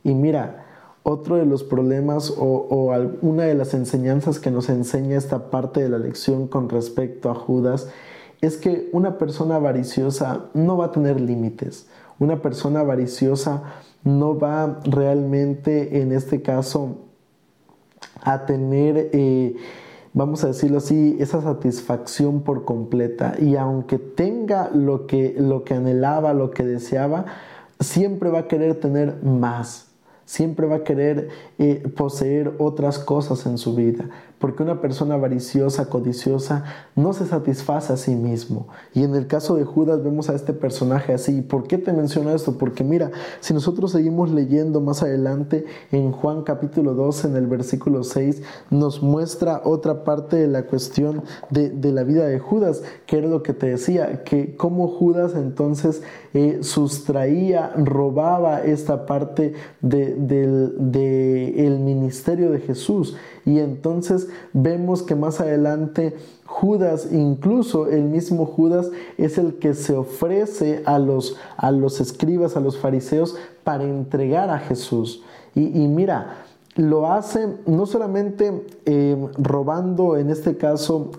Y 0.05 0.14
mira, 0.14 0.64
otro 1.02 1.37
de 1.37 1.46
los 1.46 1.64
problemas 1.64 2.33
o, 2.37 2.92
una 3.22 3.44
de 3.44 3.55
las 3.55 3.74
enseñanzas 3.74 4.38
que 4.38 4.50
nos 4.50 4.68
enseña 4.68 5.16
esta 5.16 5.50
parte 5.50 5.81
de 5.81 5.88
la 5.88 5.98
lección 5.98 6.48
con 6.48 6.68
respecto 6.68 7.31
a 7.31 7.35
Judas 7.35 7.88
es 8.40 8.57
que 8.57 8.88
una 8.92 9.18
persona 9.18 9.57
avariciosa 9.57 10.46
no 10.52 10.76
va 10.76 10.87
a 10.87 10.92
tener 10.92 11.20
límites. 11.20 11.87
Una 12.18 12.42
persona 12.42 12.81
avariciosa 12.81 13.62
no 14.05 14.38
va 14.38 14.81
realmente, 14.85 16.00
en 16.00 16.12
este 16.12 16.42
caso, 16.42 16.96
a 18.22 18.46
tener... 18.46 19.11
Eh, 19.12 19.57
vamos 20.16 20.42
a 20.42 20.46
decirlo 20.46 20.79
así, 20.79 21.14
esa 21.20 21.42
satisfacción 21.42 22.40
por 22.40 22.64
completa. 22.64 23.35
Y 23.38 23.57
aunque 23.57 23.98
tenga 23.98 24.70
lo 24.70 25.07
que, 25.07 25.37
lo 25.38 25.62
que 25.62 25.74
anhelaba, 25.74 26.33
lo 26.33 26.50
que 26.50 26.64
deseaba, 26.64 27.26
siempre 27.79 28.31
va 28.31 28.40
a 28.40 28.48
querer 28.48 28.81
tener 28.81 29.22
más. 29.22 29.88
Siempre 30.24 30.66
va 30.66 30.76
a 30.76 30.85
querer 30.85 31.29
eh, 31.59 31.87
poseer 31.94 32.55
otras 32.59 32.98
cosas 32.98 33.46
en 33.46 33.59
su 33.59 33.74
vida 33.76 34.09
porque 34.38 34.62
una 34.62 34.81
persona 34.81 35.14
avariciosa, 35.14 35.88
codiciosa, 35.88 36.64
no 36.94 37.12
se 37.12 37.27
satisface 37.27 37.92
a 37.92 37.96
sí 37.96 38.14
mismo. 38.14 38.68
Y 38.94 39.03
en 39.03 39.14
el 39.14 39.27
caso 39.27 39.57
de 39.57 39.64
Judas 39.64 40.05
vemos 40.05 40.29
a 40.29 40.35
este 40.35 40.53
personaje 40.53 41.14
así. 41.14 41.40
¿Por 41.40 41.66
qué 41.66 41.79
te 41.79 41.92
menciono 41.92 42.31
esto? 42.31 42.59
Porque 42.59 42.85
mira, 42.85 43.11
si 43.40 43.55
nosotros 43.55 43.92
seguimos 43.92 44.31
leyendo 44.31 44.81
más 44.81 45.03
adelante 45.03 45.64
en 45.90 46.12
Juan 46.12 46.42
capítulo 46.42 46.94
12, 46.94 47.29
en 47.29 47.37
el 47.37 47.46
versículo 47.46 48.05
6, 48.05 48.42
nos 48.70 49.03
muestra 49.03 49.62
otra 49.64 50.05
parte 50.05 50.37
de 50.37 50.49
la 50.49 50.64
cuestión 50.64 51.22
de, 51.51 51.72
la 51.92 52.03
vida 52.03 52.27
de 52.27 52.38
Judas, 52.38 52.83
que 53.07 53.18
era 53.18 53.29
lo 53.29 53.42
que 53.42 53.55
te 53.55 53.68
decía, 53.68 54.22
que 54.25 54.57
cómo 54.57 54.88
Judas 54.88 55.33
entonces 55.35 56.03
eh, 56.35 56.59
sustraía, 56.62 57.72
robaba 57.77 58.61
esta 58.61 59.07
parte 59.07 59.55
del 59.81 60.27
de, 60.79 61.79
ministerio 61.81 62.51
de 62.51 62.61
Jesús. 62.61 63.16
Y 63.47 63.61
entonces 63.61 64.29
vemos 64.53 65.03
que 65.03 65.15
más 65.15 65.41
adelante 65.41 66.17
Judas, 66.45 67.09
incluso 67.13 67.87
el 67.87 68.03
mismo 68.03 68.45
Judas, 68.45 68.91
es 69.17 69.39
el 69.39 69.55
que 69.55 69.73
se 69.75 69.95
ofrece 69.95 70.83
a 70.85 70.99
los, 70.99 71.37
a 71.57 71.71
los 71.71 72.01
escribas, 72.01 72.57
a 72.57 72.61
los 72.61 72.77
fariseos, 72.77 73.37
para 73.63 73.85
entregar 73.85 74.51
a 74.51 74.59
Jesús. 74.59 75.23
Y, 75.55 75.89
mira, 75.89 76.45
lo 76.75 77.11
hace 77.11 77.49
no 77.67 77.87
solamente 77.87 78.67
eh, 78.85 79.17
robando, 79.39 80.19
en 80.19 80.29
este 80.29 80.57
caso, 80.57 81.13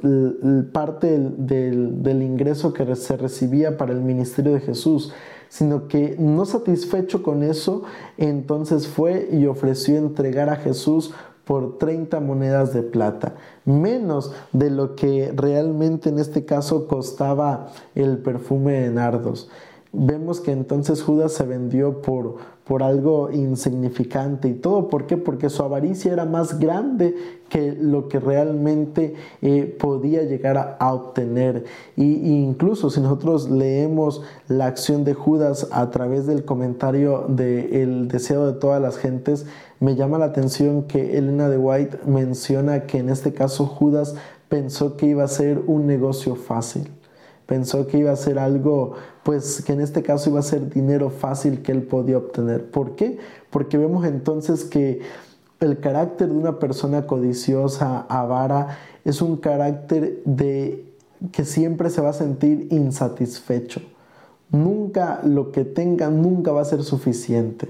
parte 0.74 1.18
del, 1.18 2.04
del, 2.04 2.22
ingreso 2.22 2.74
que 2.74 2.96
se 2.96 3.18
recibía 3.18 3.78
para 3.78 3.94
el 3.94 4.02
ministerio 4.02 4.54
de 4.54 4.60
Jesús, 4.60 5.12
sino 5.50 5.88
que 5.88 6.16
no 6.20 6.46
satisfecho 6.46 7.24
con 7.24 7.42
eso, 7.42 7.84
entonces 8.18 8.88
fue 8.88 9.30
y 9.32 9.46
ofreció 9.48 9.98
entregar 9.98 10.50
a 10.50 10.58
Jesús 10.58 11.14
por 11.48 11.78
30 11.78 12.20
monedas 12.20 12.74
de 12.74 12.84
plata, 12.84 13.36
menos 13.64 14.34
de 14.52 14.70
lo 14.70 14.96
que 14.96 15.32
realmente 15.34 16.10
en 16.10 16.20
este 16.20 16.44
caso 16.46 16.88
costaba 16.88 17.70
el 17.96 18.18
perfume 18.18 18.74
de 18.74 18.92
nardos. 18.92 19.50
Vemos 19.94 20.42
que 20.42 20.52
entonces 20.52 21.02
Judas 21.02 21.32
se 21.32 21.46
vendió 21.46 22.02
por, 22.02 22.36
por 22.66 22.84
algo 22.84 23.32
insignificante 23.32 24.50
y 24.50 24.54
todo. 24.54 24.90
¿Por 24.90 25.08
qué? 25.08 25.16
Porque 25.16 25.50
su 25.50 25.64
avaricia 25.64 26.12
era 26.12 26.26
más 26.26 26.60
grande 26.60 27.16
que 27.48 27.72
lo 27.72 28.10
que 28.10 28.20
realmente 28.20 29.16
eh, 29.42 29.76
podía 29.80 30.24
llegar 30.24 30.78
a, 30.80 30.94
obtener. 30.94 31.64
Y, 31.96 32.44
incluso 32.44 32.90
si 32.90 33.00
nosotros 33.00 33.50
leemos 33.50 34.22
la 34.50 34.66
acción 34.66 35.06
de 35.06 35.14
Judas 35.14 35.70
a 35.72 35.90
través 35.90 36.28
del 36.28 36.44
comentario 36.44 37.26
de 37.30 37.82
El 37.82 38.10
deseo 38.10 38.46
de 38.46 38.60
todas 38.60 38.82
las 38.82 38.98
gentes, 38.98 39.46
me 39.80 39.96
llama 39.96 40.18
la 40.18 40.26
atención 40.26 40.84
que 40.84 41.18
Elena 41.18 41.50
de 41.50 41.58
White 41.58 42.00
menciona 42.06 42.84
que 42.84 42.98
en 42.98 43.10
este 43.10 43.34
caso 43.34 43.66
Judas 43.66 44.16
pensó 44.50 44.98
que 44.98 45.08
iba 45.08 45.24
a 45.24 45.28
ser 45.28 45.62
un 45.68 45.86
negocio 45.88 46.36
fácil. 46.36 46.90
Pensó 47.46 47.88
que 47.88 48.00
iba 48.00 48.12
a 48.12 48.16
ser 48.16 48.40
algo, 48.40 48.94
pues 49.24 49.64
que 49.64 49.74
en 49.74 49.82
este 49.82 50.04
caso 50.04 50.30
iba 50.30 50.40
a 50.40 50.44
ser 50.44 50.70
dinero 50.70 51.10
fácil 51.10 51.62
que 51.62 51.72
él 51.72 51.84
podía 51.84 52.18
obtener. 52.18 52.70
¿Por 52.70 52.96
qué? 52.96 53.20
Porque 53.50 53.78
vemos 53.78 54.06
entonces 54.06 54.66
que 54.66 55.02
el 55.60 55.80
carácter 55.80 56.28
de 56.28 56.36
una 56.36 56.60
persona 56.60 57.08
codiciosa, 57.08 58.06
avara, 58.10 58.78
es 59.06 59.22
un 59.22 59.38
carácter 59.38 60.22
de 60.26 60.86
que 61.32 61.46
siempre 61.46 61.90
se 61.90 62.02
va 62.02 62.10
a 62.10 62.14
sentir 62.14 62.68
insatisfecho. 62.70 63.82
Nunca 64.52 65.22
lo 65.24 65.52
que 65.52 65.66
tenga, 65.66 66.10
nunca 66.10 66.52
va 66.52 66.62
a 66.62 66.66
ser 66.66 66.84
suficiente. 66.84 67.68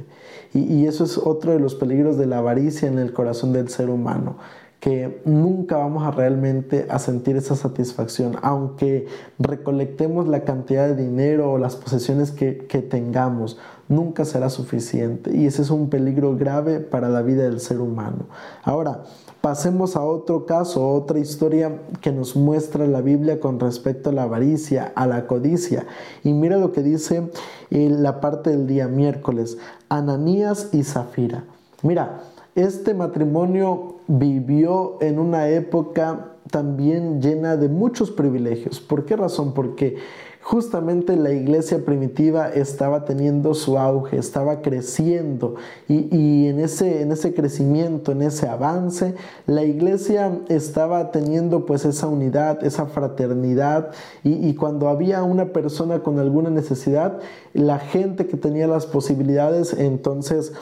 Y, 0.53 0.59
y, 0.59 0.87
eso 0.87 1.03
es 1.03 1.17
otro 1.17 1.51
de 1.51 1.59
los 1.59 1.75
peligros 1.75 2.17
de 2.17 2.25
la 2.25 2.37
avaricia 2.37 2.87
en 2.87 2.99
el 2.99 3.13
corazón 3.13 3.53
del 3.53 3.69
ser 3.69 3.89
humano 3.89 4.37
que 4.79 5.21
nunca 5.25 5.77
vamos 5.77 6.03
a 6.03 6.11
realmente 6.11 6.85
a 6.89 6.99
sentir 6.99 7.35
esa 7.35 7.55
satisfacción, 7.55 8.37
aunque 8.41 9.07
recolectemos 9.39 10.27
la 10.27 10.41
cantidad 10.41 10.87
de 10.87 10.95
dinero 10.95 11.51
o 11.51 11.57
las 11.57 11.75
posesiones 11.75 12.31
que, 12.31 12.57
que 12.67 12.81
tengamos, 12.83 13.57
nunca 13.89 14.25
será 14.25 14.49
suficiente 14.49 15.35
y 15.35 15.45
ese 15.45 15.61
es 15.61 15.69
un 15.69 15.89
peligro 15.89 16.35
grave 16.35 16.79
para 16.79 17.09
la 17.09 17.21
vida 17.21 17.43
del 17.43 17.59
ser 17.59 17.79
humano. 17.79 18.25
Ahora, 18.63 19.03
pasemos 19.41 19.95
a 19.95 20.03
otro 20.03 20.45
caso, 20.45 20.87
otra 20.89 21.19
historia 21.19 21.79
que 22.01 22.11
nos 22.11 22.35
muestra 22.35 22.85
la 22.85 23.01
Biblia 23.01 23.39
con 23.39 23.59
respecto 23.59 24.09
a 24.09 24.13
la 24.13 24.23
avaricia, 24.23 24.91
a 24.95 25.07
la 25.07 25.25
codicia. 25.25 25.85
Y 26.23 26.33
mira 26.33 26.57
lo 26.57 26.71
que 26.71 26.83
dice 26.83 27.31
en 27.69 28.03
la 28.03 28.19
parte 28.19 28.49
del 28.49 28.67
día 28.67 28.87
miércoles, 28.87 29.57
Ananías 29.89 30.69
y 30.73 30.83
Zafira. 30.83 31.45
Mira, 31.81 32.21
este 32.57 32.95
matrimonio 32.95 33.97
vivió 34.07 34.97
en 34.99 35.19
una 35.19 35.47
época 35.47 36.33
también 36.49 37.21
llena 37.21 37.55
de 37.55 37.69
muchos 37.69 38.09
privilegios. 38.09 38.79
¿Por 38.79 39.05
qué 39.05 39.15
razón? 39.15 39.53
Porque 39.53 39.97
justamente 40.41 41.15
la 41.17 41.31
iglesia 41.31 41.85
primitiva 41.85 42.49
estaba 42.49 43.05
teniendo 43.05 43.53
su 43.53 43.77
auge, 43.77 44.17
estaba 44.17 44.61
creciendo 44.63 45.55
y, 45.87 46.47
en, 46.47 46.59
ese, 46.59 47.03
en 47.03 47.11
ese 47.11 47.35
crecimiento, 47.35 48.11
en 48.11 48.23
ese 48.23 48.47
avance, 48.47 49.13
la 49.45 49.63
iglesia 49.63 50.39
estaba 50.47 51.11
teniendo 51.11 51.65
pues 51.65 51.85
esa 51.85 52.07
unidad, 52.07 52.63
esa 52.63 52.87
fraternidad 52.87 53.91
y, 54.23 54.47
y 54.47 54.55
cuando 54.55 54.87
había 54.87 55.21
una 55.21 55.51
persona 55.53 55.99
con 55.99 56.17
alguna 56.17 56.49
necesidad, 56.49 57.19
la 57.53 57.77
gente 57.77 58.25
que 58.25 58.37
tenía 58.37 58.65
las 58.65 58.87
posibilidades 58.87 59.73
entonces 59.73 60.53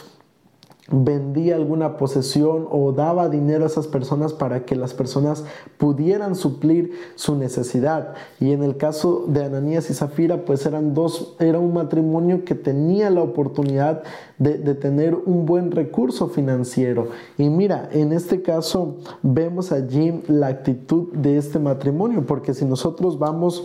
vendía 0.91 1.56
alguna 1.56 1.98
posesión 1.98 2.67
o 2.69 2.91
daba 2.91 3.28
dinero 3.28 3.63
a 3.63 3.67
esas 3.67 3.88
personas 3.88 4.34
para 4.34 4.65
que 4.65 4.76
las 4.76 4.93
personas 4.93 5.43
pudieran 5.78 6.36
suplir 6.36 6.91
su 7.15 7.36
necesidad. 7.36 8.13
Y 8.39 8.52
en 8.52 8.62
el 8.62 8.78
caso 8.78 9.26
de 9.28 9.43
Ananías 9.43 9.89
y 9.89 9.95
Zafira, 9.95 10.45
pues 10.45 10.65
eran 10.65 10.93
dos, 10.93 11.36
era 11.39 11.58
un 11.58 11.74
matrimonio 11.74 12.45
que 12.45 12.54
tenía 12.54 13.10
la 13.10 13.24
oportunidad 13.24 14.04
de, 14.38 14.60
de 14.60 14.76
tener 14.76 15.15
un 15.15 15.48
buen 15.48 15.71
recurso 15.71 16.28
financiero. 16.28 17.08
Y 17.38 17.50
mira, 17.50 17.89
en 17.91 18.13
este 18.13 18.43
caso 18.43 18.98
vemos 19.24 19.71
allí 19.71 20.21
la 20.28 20.48
actitud 20.48 21.12
de 21.13 21.38
este 21.38 21.58
matrimonio, 21.58 22.26
porque 22.28 22.54
si 22.54 22.63
nosotros 22.63 23.17
vamos 23.17 23.63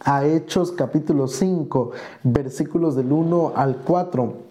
a 0.00 0.24
Hechos 0.24 0.72
capítulo 0.72 1.28
5, 1.28 1.90
versículos 2.24 2.96
del 2.96 3.12
1 3.12 3.52
al 3.54 3.78
4, 3.84 4.45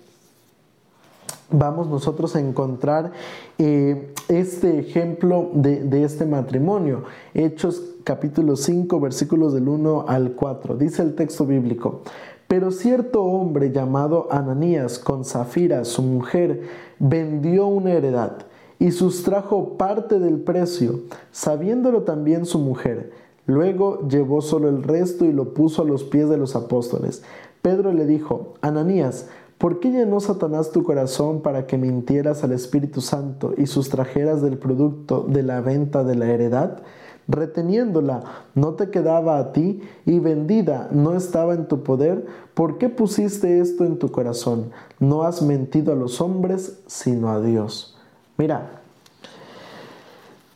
vamos 1.51 1.87
nosotros 1.87 2.35
a 2.35 2.39
encontrar 2.39 3.11
eh, 3.57 4.13
este 4.27 4.79
ejemplo 4.79 5.49
de, 5.53 6.03
este 6.03 6.25
matrimonio. 6.25 7.03
Hechos 7.33 7.81
capítulo 8.03 8.55
5 8.55 8.99
versículos 8.99 9.53
del 9.53 9.67
1 9.67 10.05
al 10.07 10.31
4. 10.33 10.77
Dice 10.77 11.01
el 11.01 11.15
texto 11.15 11.45
bíblico. 11.45 12.01
Pero 12.47 12.71
cierto 12.71 13.23
hombre 13.23 13.71
llamado 13.71 14.27
Ananías 14.29 14.99
con 14.99 15.25
Zafira, 15.25 15.83
su 15.83 16.03
mujer, 16.03 16.61
vendió 16.99 17.65
una 17.65 17.93
heredad 17.93 18.33
y 18.77 18.91
sustrajo 18.91 19.77
parte 19.77 20.19
del 20.19 20.39
precio, 20.41 20.99
sabiéndolo 21.31 22.03
también 22.03 22.45
su 22.45 22.59
mujer. 22.59 23.11
Luego 23.47 24.07
llevó 24.07 24.41
solo 24.41 24.69
el 24.69 24.83
resto 24.83 25.25
y 25.25 25.31
lo 25.31 25.53
puso 25.53 25.81
a 25.81 25.85
los 25.85 26.03
pies 26.03 26.29
de 26.29 26.37
los 26.37 26.55
apóstoles. 26.55 27.23
Pedro 27.61 27.91
le 27.93 28.05
dijo, 28.05 28.53
Ananías, 28.61 29.27
¿Por 29.57 29.79
qué 29.79 29.89
llenó 29.89 30.19
Satanás 30.19 30.71
tu 30.71 30.83
corazón 30.83 31.41
para 31.41 31.65
que 31.65 31.77
mintieras 31.77 32.43
al 32.43 32.51
Espíritu 32.51 32.99
Santo 32.99 33.53
y 33.57 33.67
sustrajeras 33.67 34.41
del 34.41 34.57
producto 34.57 35.25
de 35.29 35.43
la 35.43 35.61
venta 35.61 36.03
de 36.03 36.15
la 36.15 36.27
heredad? 36.27 36.81
Reteniéndola 37.27 38.23
no 38.53 38.73
te 38.73 38.91
quedaba 38.91 39.39
a 39.39 39.51
ti 39.51 39.81
y 40.05 40.19
vendida 40.19 40.89
no 40.91 41.15
estaba 41.15 41.53
en 41.53 41.67
tu 41.67 41.83
poder. 41.83 42.25
¿Por 42.53 42.77
qué 42.77 42.89
pusiste 42.89 43.59
esto 43.59 43.85
en 43.85 43.97
tu 43.97 44.11
corazón? 44.11 44.71
No 44.99 45.23
has 45.23 45.41
mentido 45.41 45.93
a 45.93 45.95
los 45.95 46.21
hombres, 46.21 46.79
sino 46.85 47.29
a 47.29 47.41
Dios. 47.41 47.97
Mira, 48.37 48.81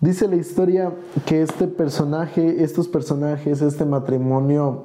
dice 0.01 0.27
la 0.27 0.35
historia 0.35 0.91
que 1.25 1.41
este 1.41 1.67
personaje, 1.67 2.63
estos 2.63 2.89
personajes, 2.89 3.61
este 3.61 3.85
matrimonio, 3.85 4.83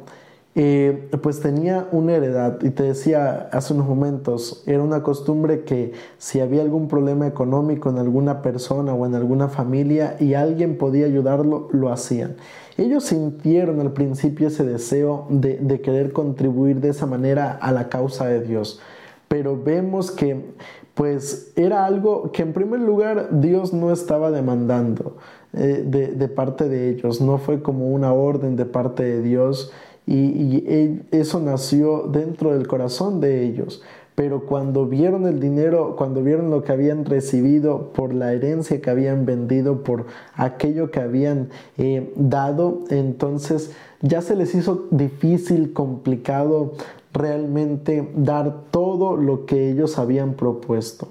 pues 0.54 1.40
tenía 1.40 1.88
una 1.90 2.14
heredad 2.14 2.62
y 2.62 2.70
te 2.70 2.84
decía 2.84 3.48
hace 3.50 3.74
unos 3.74 3.88
momentos, 3.88 4.62
era 4.66 4.84
una 4.84 5.02
costumbre 5.02 5.64
que 5.64 5.92
si 6.18 6.38
había 6.38 6.62
algún 6.62 6.86
problema 6.86 7.26
económico 7.26 7.90
en 7.90 7.98
alguna 7.98 8.40
persona 8.40 8.94
o 8.94 9.04
en 9.04 9.16
alguna 9.16 9.48
familia 9.48 10.16
y 10.20 10.34
alguien 10.34 10.78
podía 10.78 11.06
ayudarlo, 11.06 11.68
lo 11.72 11.90
hacían. 11.90 12.36
Ellos 12.76 13.04
sintieron 13.04 13.80
al 13.80 13.92
principio 13.92 14.46
ese 14.46 14.64
deseo 14.64 15.26
de, 15.28 15.80
querer 15.80 16.12
contribuir 16.12 16.80
de 16.80 16.90
esa 16.90 17.06
manera 17.06 17.50
a 17.60 17.72
la 17.72 17.88
causa 17.88 18.26
de 18.26 18.40
Dios, 18.40 18.80
pero 19.26 19.60
vemos 19.60 20.12
que 20.12 20.54
pues 20.94 21.52
era 21.56 21.84
algo 21.84 22.30
que 22.30 22.42
en 22.42 22.52
primer 22.52 22.78
lugar 22.78 23.40
Dios 23.40 23.72
no 23.72 23.92
estaba 23.92 24.30
demandando 24.30 25.16
eh, 25.52 25.84
de 25.84 26.28
parte 26.28 26.68
de 26.68 26.90
ellos, 26.90 27.20
no 27.20 27.38
fue 27.38 27.60
como 27.60 27.88
una 27.88 28.12
orden 28.12 28.54
de 28.54 28.66
parte 28.66 29.02
de 29.02 29.20
Dios 29.20 29.72
y, 30.06 31.00
eso 31.10 31.40
nació 31.40 32.08
dentro 32.10 32.52
del 32.52 32.66
corazón 32.66 33.20
de 33.20 33.44
ellos. 33.44 33.82
Pero 34.14 34.46
cuando 34.46 34.86
vieron 34.86 35.26
el 35.26 35.40
dinero, 35.40 35.96
cuando 35.96 36.22
vieron 36.22 36.50
lo 36.50 36.62
que 36.62 36.70
habían 36.70 37.04
recibido 37.04 37.92
por 37.92 38.14
la 38.14 38.32
herencia 38.32 38.80
que 38.80 38.90
habían 38.90 39.26
vendido, 39.26 39.82
por 39.82 40.06
aquello 40.34 40.92
que 40.92 41.00
habían 41.00 41.48
eh, 41.78 42.12
dado, 42.14 42.84
entonces 42.90 43.72
ya 44.02 44.22
se 44.22 44.36
les 44.36 44.54
hizo 44.54 44.86
difícil, 44.92 45.72
complicado 45.72 46.74
realmente 47.12 48.08
dar 48.14 48.66
todo 48.70 49.16
lo 49.16 49.46
que 49.46 49.70
ellos 49.70 49.98
habían 49.98 50.34
propuesto. 50.34 51.08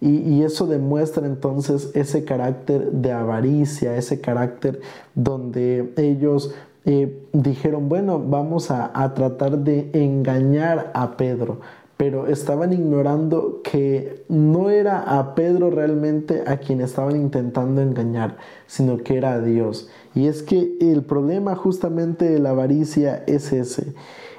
Y, 0.00 0.18
y, 0.18 0.44
eso 0.44 0.66
demuestra 0.66 1.26
entonces 1.26 1.90
ese 1.94 2.24
carácter 2.24 2.90
de 2.90 3.12
avaricia, 3.12 3.96
ese 3.96 4.20
carácter 4.20 4.80
donde 5.14 5.92
ellos 5.98 6.54
eh, 6.84 7.26
dijeron, 7.32 7.88
bueno, 7.88 8.18
vamos 8.18 8.70
a, 8.70 9.12
tratar 9.14 9.58
de 9.58 9.90
engañar 9.92 10.90
a 10.94 11.16
Pedro, 11.16 11.60
pero 11.96 12.26
estaban 12.26 12.72
ignorando 12.72 13.60
que 13.62 14.24
no 14.28 14.70
era 14.70 15.18
a 15.18 15.34
Pedro 15.34 15.70
realmente 15.70 16.42
a 16.46 16.56
quien 16.56 16.80
estaban 16.80 17.16
intentando 17.16 17.82
engañar, 17.82 18.38
sino 18.66 18.96
que 18.96 19.18
era 19.18 19.34
a 19.34 19.40
Dios. 19.40 19.90
Y 20.14 20.26
es 20.26 20.42
que 20.42 20.78
el 20.80 21.02
problema 21.02 21.54
justamente 21.54 22.30
de 22.30 22.38
la 22.38 22.50
avaricia 22.50 23.24
es 23.26 23.52
ese, 23.52 23.92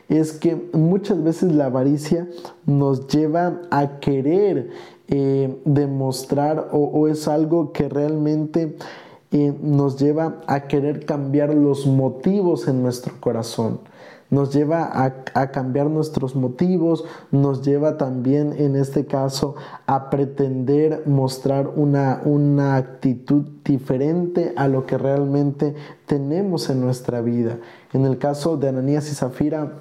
es 0.09 0.33
que 0.33 0.69
muchas 0.73 1.23
veces 1.23 1.51
la 1.51 1.67
avaricia 1.67 2.27
nos 2.65 3.07
lleva 3.07 3.61
a 3.69 3.99
querer 3.99 4.71
eh, 5.07 5.55
demostrar 5.63 6.69
o 6.71 7.07
es 7.07 7.27
algo 7.27 7.71
que 7.71 7.87
realmente 7.87 8.75
nos 9.31 9.97
lleva 9.97 10.41
a 10.47 10.61
querer 10.63 11.05
cambiar 11.05 11.53
los 11.53 11.87
motivos 11.87 12.67
en 12.67 12.83
nuestro 12.83 13.13
corazón. 13.19 13.79
Nos 14.29 14.53
lleva 14.53 15.03
a, 15.03 15.51
cambiar 15.51 15.87
nuestros 15.87 16.37
motivos, 16.37 17.03
nos 17.31 17.63
lleva 17.63 17.97
también 17.97 18.53
en 18.57 18.77
este 18.77 19.05
caso 19.05 19.55
a 19.87 20.09
pretender 20.09 21.03
mostrar 21.05 21.67
una, 21.75 22.21
una 22.23 22.77
actitud 22.77 23.43
diferente 23.65 24.53
a 24.55 24.69
lo 24.69 24.85
que 24.85 24.97
realmente 24.97 25.75
tenemos 26.05 26.69
en 26.69 26.79
nuestra 26.79 27.19
vida. 27.19 27.57
En 27.91 28.05
el 28.05 28.17
caso 28.17 28.55
de 28.55 28.69
Ananías 28.69 29.11
y 29.11 29.15
Zafira, 29.15 29.79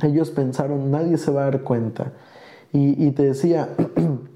ellos 0.00 0.30
pensaron, 0.30 0.92
nadie 0.92 1.18
se 1.18 1.32
va 1.32 1.42
a 1.42 1.50
dar 1.50 1.62
cuenta. 1.62 2.12
Y, 2.72 3.04
y 3.04 3.10
te 3.10 3.24
decía, 3.24 3.68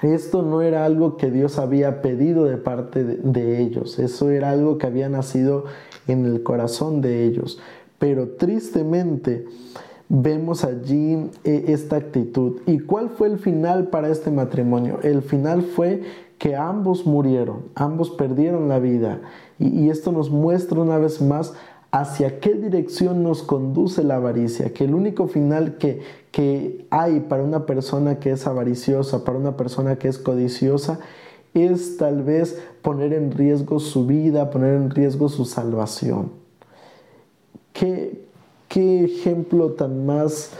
Esto 0.00 0.42
no 0.42 0.62
era 0.62 0.84
algo 0.84 1.16
que 1.16 1.30
Dios 1.30 1.58
había 1.58 2.00
pedido 2.02 2.44
de 2.44 2.56
parte 2.56 3.04
de, 3.04 3.60
ellos, 3.60 3.98
eso 3.98 4.30
era 4.30 4.50
algo 4.50 4.78
que 4.78 4.86
había 4.86 5.08
nacido 5.08 5.64
en 6.08 6.24
el 6.24 6.42
corazón 6.42 7.00
de 7.00 7.24
ellos. 7.24 7.60
Pero 7.98 8.30
tristemente 8.30 9.44
vemos 10.08 10.64
allí 10.64 11.30
eh, 11.44 11.66
esta 11.68 11.96
actitud. 11.96 12.60
¿Y 12.66 12.80
cuál 12.80 13.10
fue 13.10 13.28
el 13.28 13.38
final 13.38 13.88
para 13.88 14.08
este 14.08 14.30
matrimonio? 14.30 14.98
El 15.02 15.22
final 15.22 15.62
fue 15.62 16.02
que 16.42 16.56
ambos 16.56 17.06
murieron, 17.06 17.66
ambos 17.76 18.10
perdieron 18.10 18.68
la 18.68 18.80
vida. 18.80 19.20
Y, 19.60 19.90
esto 19.90 20.10
nos 20.10 20.28
muestra 20.28 20.80
una 20.80 20.98
vez 20.98 21.22
más 21.22 21.54
hacia 21.92 22.40
qué 22.40 22.54
dirección 22.54 23.22
nos 23.22 23.42
conduce 23.42 24.02
la 24.02 24.16
avaricia, 24.16 24.72
que 24.72 24.84
el 24.84 24.94
único 24.94 25.28
final 25.28 25.76
que, 25.76 26.00
que 26.32 26.86
hay 26.90 27.20
para 27.20 27.42
una 27.42 27.66
persona 27.66 28.18
que 28.18 28.30
es 28.30 28.46
avariciosa, 28.46 29.24
para 29.24 29.38
una 29.38 29.58
persona 29.58 29.96
que 29.96 30.08
es 30.08 30.18
codiciosa, 30.18 31.00
es 31.52 31.98
tal 31.98 32.22
vez 32.22 32.58
poner 32.80 33.12
en 33.12 33.30
riesgo 33.30 33.78
su 33.78 34.06
vida, 34.06 34.48
poner 34.50 34.74
en 34.74 34.90
riesgo 34.90 35.28
su 35.28 35.44
salvación. 35.44 36.32
¿Qué, 37.74 38.24
qué 38.68 39.04
ejemplo 39.04 39.72
tan 39.72 40.06
más 40.06 40.52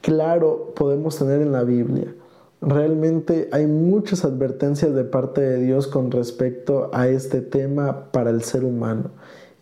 claro 0.00 0.72
podemos 0.74 1.16
tener 1.16 1.42
en 1.42 1.52
la 1.52 1.62
Biblia? 1.62 2.12
Realmente 2.60 3.48
hay 3.52 3.68
muchas 3.68 4.24
advertencias 4.24 4.92
de 4.94 5.04
parte 5.04 5.42
de 5.42 5.58
Dios 5.58 5.86
con 5.86 6.10
respecto 6.10 6.90
a 6.92 7.06
este 7.06 7.40
tema 7.40 8.10
para 8.10 8.30
el 8.30 8.42
ser 8.42 8.64
humano. 8.64 9.10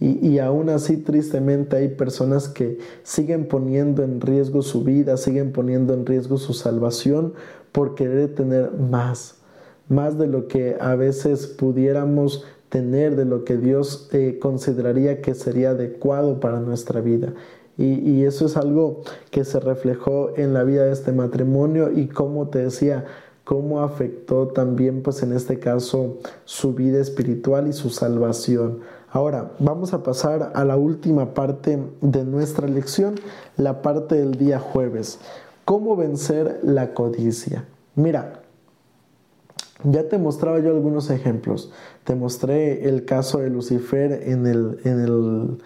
Y, 0.01 0.27
y, 0.27 0.39
aún 0.39 0.71
así, 0.71 0.97
tristemente, 0.97 1.77
hay 1.77 1.89
personas 1.89 2.49
que 2.49 2.79
siguen 3.03 3.47
poniendo 3.47 4.03
en 4.03 4.21
riesgo 4.21 4.63
su 4.63 4.83
vida, 4.83 5.19
siguen 5.19 5.53
poniendo 5.53 5.93
en 5.93 6.07
riesgo 6.07 6.39
su 6.39 6.55
salvación 6.55 7.35
por 7.71 7.95
querer 7.95 8.35
tener 8.35 8.73
más, 8.73 9.37
más 9.89 10.19
de 10.19 10.27
lo 10.27 10.49
que 10.49 10.77
a 10.81 10.95
veces 10.95 11.47
pudiéramos 11.47 12.45
tener, 12.71 13.17
de 13.17 13.27
lo 13.27 13.45
que 13.45 13.59
Dios 13.59 14.09
eh, 14.13 14.39
consideraría 14.41 15.21
que 15.21 15.35
sería 15.35 15.71
adecuado 15.71 16.41
para 16.41 16.61
nuestra 16.61 17.01
vida. 17.01 17.35
Y, 17.77 18.25
eso 18.25 18.45
es 18.45 18.59
algo 18.59 19.01
que 19.31 19.43
se 19.43 19.59
reflejó 19.59 20.37
en 20.37 20.53
la 20.53 20.65
vida 20.65 20.85
de 20.85 20.93
este 20.93 21.13
matrimonio 21.13 21.91
y 21.91 22.09
como 22.09 22.49
te 22.49 22.59
decía, 22.59 23.07
cómo 23.45 23.81
afectó 23.81 24.49
también, 24.49 25.03
pues 25.03 25.23
en 25.23 25.33
este 25.33 25.59
caso, 25.59 26.19
su 26.45 26.75
vida 26.75 27.01
espiritual 27.01 27.69
y 27.69 27.73
su 27.73 27.89
salvación. 27.89 28.81
Ahora, 29.13 29.53
vamos 29.59 29.93
a 29.93 30.05
pasar 30.05 30.53
a 30.55 30.65
la 30.65 30.77
última 30.77 31.35
parte 31.35 31.79
de 32.01 32.25
nuestra 32.25 32.69
lección, 32.69 33.17
la 33.57 33.83
parte 33.83 34.15
del 34.15 34.37
día 34.37 34.61
jueves. 34.61 35.19
¿Cómo 35.65 35.97
vencer 35.97 36.61
la 36.63 36.95
codicia? 36.95 37.65
Mira, 37.97 38.43
ya 39.83 40.09
te 40.09 40.17
mostraba 40.17 40.61
yo 40.61 40.71
algunos 40.71 41.11
ejemplos. 41.11 41.73
Te 42.05 42.15
mostré 42.15 42.89
el 42.89 43.05
caso 43.05 43.39
de 43.39 43.51
Lucifer 43.51 44.13
en 44.29 44.47
el, 44.47 44.81
en 44.85 45.01
el 45.01 45.59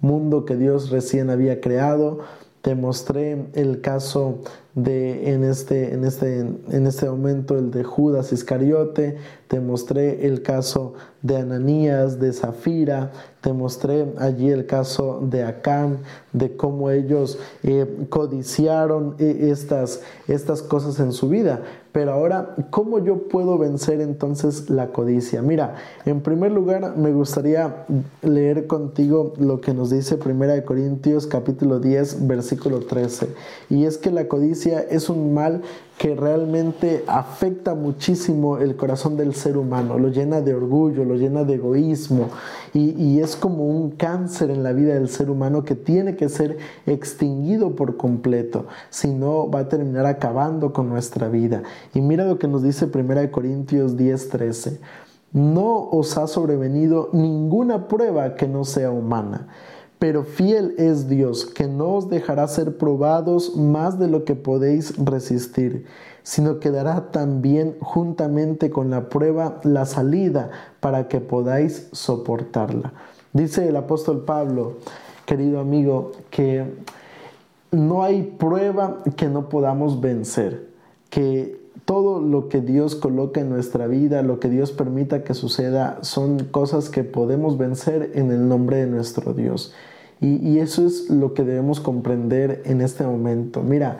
mundo 0.00 0.44
que 0.44 0.56
Dios 0.56 0.90
recién 0.90 1.28
había 1.28 1.60
creado. 1.60 2.20
Te 2.60 2.76
mostré 2.76 3.46
el 3.54 3.80
caso 3.80 4.38
de 4.74 5.34
en 5.34 5.44
este, 5.44 5.92
en 5.92 6.04
este, 6.04 6.38
en 6.40 6.86
este 6.86 7.08
momento 7.08 7.58
el 7.58 7.70
de 7.70 7.84
Judas 7.84 8.32
Iscariote, 8.32 9.16
te 9.48 9.60
mostré 9.60 10.26
el 10.26 10.40
caso 10.40 10.94
de 11.20 11.36
Ananías, 11.36 12.18
de 12.18 12.32
Zafira, 12.32 13.12
te 13.42 13.52
mostré 13.52 14.06
allí 14.18 14.48
el 14.48 14.64
caso 14.66 15.20
de 15.22 15.42
Acán, 15.42 15.98
de 16.32 16.56
cómo 16.56 16.90
ellos 16.90 17.38
eh, 17.62 18.06
codiciaron 18.08 19.16
eh, 19.18 19.50
estas, 19.50 20.00
estas 20.26 20.62
cosas 20.62 21.00
en 21.00 21.12
su 21.12 21.28
vida. 21.28 21.62
Pero 21.92 22.12
ahora, 22.12 22.56
¿cómo 22.70 23.00
yo 23.00 23.28
puedo 23.28 23.58
vencer 23.58 24.00
entonces 24.00 24.70
la 24.70 24.88
codicia? 24.88 25.42
Mira, 25.42 25.74
en 26.06 26.22
primer 26.22 26.50
lugar 26.50 26.96
me 26.96 27.12
gustaría 27.12 27.84
leer 28.22 28.66
contigo 28.66 29.34
lo 29.38 29.60
que 29.60 29.74
nos 29.74 29.90
dice 29.90 30.18
1 30.24 30.64
Corintios 30.64 31.26
capítulo 31.26 31.80
10 31.80 32.26
versículo 32.26 32.80
13. 32.80 33.28
Y 33.68 33.84
es 33.84 33.98
que 33.98 34.10
la 34.10 34.26
codicia 34.26 34.61
es 34.66 35.08
un 35.08 35.34
mal 35.34 35.62
que 35.98 36.14
realmente 36.16 37.04
afecta 37.06 37.74
muchísimo 37.74 38.58
el 38.58 38.74
corazón 38.76 39.16
del 39.16 39.34
ser 39.34 39.56
humano, 39.56 39.98
lo 39.98 40.08
llena 40.08 40.40
de 40.40 40.54
orgullo, 40.54 41.04
lo 41.04 41.14
llena 41.14 41.44
de 41.44 41.54
egoísmo 41.54 42.28
y, 42.74 43.20
es 43.20 43.36
como 43.36 43.68
un 43.68 43.90
cáncer 43.92 44.50
en 44.50 44.62
la 44.62 44.72
vida 44.72 44.94
del 44.94 45.08
ser 45.08 45.30
humano 45.30 45.62
que 45.62 45.74
tiene 45.74 46.16
que 46.16 46.28
ser 46.28 46.58
extinguido 46.86 47.76
por 47.76 47.96
completo, 47.96 48.66
si 48.90 49.08
no 49.12 49.48
va 49.48 49.60
a 49.60 49.68
terminar 49.68 50.06
acabando 50.06 50.72
con 50.72 50.88
nuestra 50.88 51.28
vida. 51.28 51.62
Y 51.94 52.00
mira 52.00 52.24
lo 52.24 52.38
que 52.38 52.48
nos 52.48 52.62
dice 52.62 52.86
1 52.86 53.30
Corintios 53.30 53.96
10:13. 53.96 54.80
No 55.32 55.88
os 55.90 56.18
ha 56.18 56.26
sobrevenido 56.26 57.10
ninguna 57.12 57.88
prueba 57.88 58.34
que 58.34 58.48
no 58.48 58.64
sea 58.64 58.90
humana 58.90 59.48
pero 60.02 60.24
fiel 60.24 60.74
es 60.78 61.08
Dios, 61.08 61.46
que 61.46 61.68
no 61.68 61.94
os 61.94 62.10
dejará 62.10 62.48
ser 62.48 62.76
probados 62.76 63.54
más 63.56 64.00
de 64.00 64.08
lo 64.08 64.24
que 64.24 64.34
podéis 64.34 64.96
resistir, 64.96 65.86
sino 66.24 66.58
que 66.58 66.72
dará 66.72 67.12
también 67.12 67.76
juntamente 67.80 68.70
con 68.70 68.90
la 68.90 69.08
prueba 69.08 69.60
la 69.62 69.86
salida 69.86 70.50
para 70.80 71.06
que 71.06 71.20
podáis 71.20 71.86
soportarla. 71.92 72.92
Dice 73.32 73.68
el 73.68 73.76
apóstol 73.76 74.24
Pablo, 74.24 74.78
querido 75.24 75.60
amigo, 75.60 76.10
que 76.30 76.64
no 77.70 78.02
hay 78.02 78.24
prueba 78.24 79.04
que 79.16 79.28
no 79.28 79.48
podamos 79.48 80.00
vencer, 80.00 80.66
que 81.10 81.60
todo 81.84 82.20
lo 82.20 82.48
que 82.48 82.60
Dios 82.60 82.96
coloca 82.96 83.40
en 83.40 83.50
nuestra 83.50 83.86
vida, 83.86 84.22
lo 84.22 84.40
que 84.40 84.48
Dios 84.48 84.72
permita 84.72 85.22
que 85.22 85.34
suceda, 85.34 85.98
son 86.02 86.40
cosas 86.46 86.90
que 86.90 87.04
podemos 87.04 87.56
vencer 87.56 88.10
en 88.16 88.32
el 88.32 88.48
nombre 88.48 88.78
de 88.78 88.86
nuestro 88.88 89.32
Dios. 89.32 89.72
Y, 90.22 90.60
eso 90.60 90.86
es 90.86 91.10
lo 91.10 91.34
que 91.34 91.42
debemos 91.42 91.80
comprender 91.80 92.62
en 92.64 92.80
este 92.80 93.02
momento. 93.02 93.60
Mira, 93.60 93.98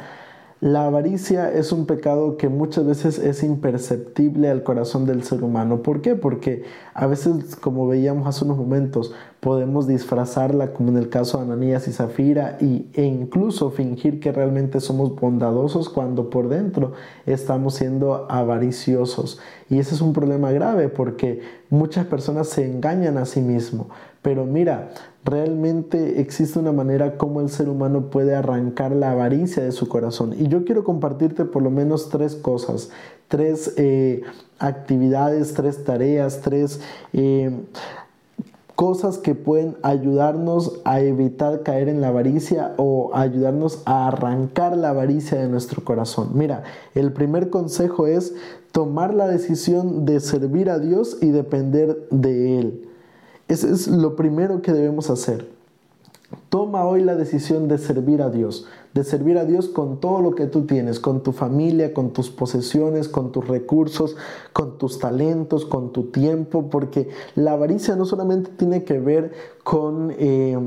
la 0.60 0.86
avaricia 0.86 1.52
es 1.52 1.72
un 1.72 1.86
pecado 1.86 2.36
que 2.36 2.48
muchas 2.48 2.86
veces 2.86 3.18
es 3.18 3.42
imperceptible 3.42 4.48
al 4.48 4.62
corazón 4.62 5.04
del 5.04 5.24
ser 5.24 5.42
humano. 5.42 5.82
¿Por 5.82 6.00
qué? 6.00 6.14
Porque 6.14 6.62
a 6.94 7.08
veces, 7.08 7.56
como 7.56 7.88
veíamos 7.88 8.28
hace 8.28 8.44
unos 8.44 8.56
momentos, 8.56 9.12
podemos 9.40 9.88
disfrazarla 9.88 10.72
como 10.72 10.90
en 10.90 10.98
el 10.98 11.08
caso 11.08 11.38
de 11.38 11.42
Ananías 11.42 11.88
y 11.88 11.92
Zafira 11.92 12.56
y, 12.60 12.86
e 12.94 13.02
incluso 13.02 13.72
fingir 13.72 14.20
que 14.20 14.30
realmente 14.30 14.78
somos 14.78 15.16
bondadosos 15.16 15.88
cuando 15.88 16.30
por 16.30 16.48
dentro 16.48 16.92
estamos 17.26 17.74
siendo 17.74 18.30
avariciosos. 18.30 19.40
Y 19.68 19.80
ese 19.80 19.96
es 19.96 20.00
un 20.00 20.12
problema 20.12 20.52
grave 20.52 20.88
porque 20.88 21.40
muchas 21.68 22.06
personas 22.06 22.46
se 22.46 22.64
engañan 22.64 23.18
a 23.18 23.24
sí 23.24 23.40
mismos. 23.40 23.88
Pero 24.22 24.44
mira, 24.44 24.90
realmente 25.24 26.20
existe 26.20 26.58
una 26.58 26.72
manera 26.72 27.16
como 27.16 27.40
el 27.40 27.48
ser 27.48 27.68
humano 27.68 28.10
puede 28.10 28.34
arrancar 28.34 28.92
la 28.92 29.12
avaricia 29.12 29.62
de 29.62 29.72
su 29.72 29.88
corazón. 29.88 30.34
Y 30.38 30.48
yo 30.48 30.64
quiero 30.64 30.84
compartirte 30.84 31.44
por 31.44 31.62
lo 31.62 31.70
menos 31.70 32.08
tres 32.08 32.34
cosas, 32.34 32.90
tres 33.28 33.74
eh, 33.76 34.22
actividades, 34.58 35.54
tres 35.54 35.84
tareas, 35.84 36.40
tres... 36.40 36.80
Eh, 37.12 37.50
cosas 38.74 39.18
que 39.18 39.36
pueden 39.36 39.76
ayudarnos 39.82 40.80
a 40.84 41.00
evitar 41.00 41.62
caer 41.62 41.88
en 41.88 42.00
la 42.00 42.08
avaricia 42.08 42.72
o 42.78 43.10
ayudarnos 43.14 43.82
a 43.84 44.08
arrancar 44.08 44.76
la 44.76 44.90
avaricia 44.90 45.38
de 45.38 45.48
nuestro 45.48 45.84
corazón. 45.84 46.30
Mira, 46.34 46.64
el 46.96 47.12
primer 47.12 47.48
consejo 47.48 48.08
es 48.08 48.34
tomar 48.72 49.14
la 49.14 49.28
decisión 49.28 50.04
de 50.04 50.18
servir 50.18 50.68
a 50.68 50.80
Dios 50.80 51.18
y 51.20 51.28
depender 51.28 52.08
de 52.10 52.58
Él. 52.58 52.88
Eso 53.52 53.68
es 53.68 53.86
lo 53.86 54.16
primero 54.16 54.62
que 54.62 54.72
debemos 54.72 55.10
hacer. 55.10 55.46
Toma 56.48 56.86
hoy 56.86 57.02
la 57.04 57.16
decisión 57.16 57.68
de 57.68 57.76
servir 57.76 58.22
a 58.22 58.30
Dios, 58.30 58.64
de 58.94 59.04
servir 59.04 59.36
a 59.36 59.44
Dios 59.44 59.68
con 59.68 60.00
todo 60.00 60.22
lo 60.22 60.34
que 60.34 60.46
tú 60.46 60.62
tienes, 60.62 60.98
con 60.98 61.22
tu 61.22 61.32
familia, 61.32 61.92
con 61.92 62.14
tus 62.14 62.30
posesiones, 62.30 63.10
con 63.10 63.30
tus 63.30 63.46
recursos, 63.46 64.16
con 64.54 64.78
tus 64.78 64.98
talentos, 64.98 65.66
con 65.66 65.92
tu 65.92 66.04
tiempo, 66.04 66.70
porque 66.70 67.10
la 67.34 67.52
avaricia 67.52 67.94
no 67.94 68.06
solamente 68.06 68.50
tiene 68.56 68.84
que 68.84 68.98
ver 68.98 69.32
con... 69.62 70.14
Eh, 70.18 70.58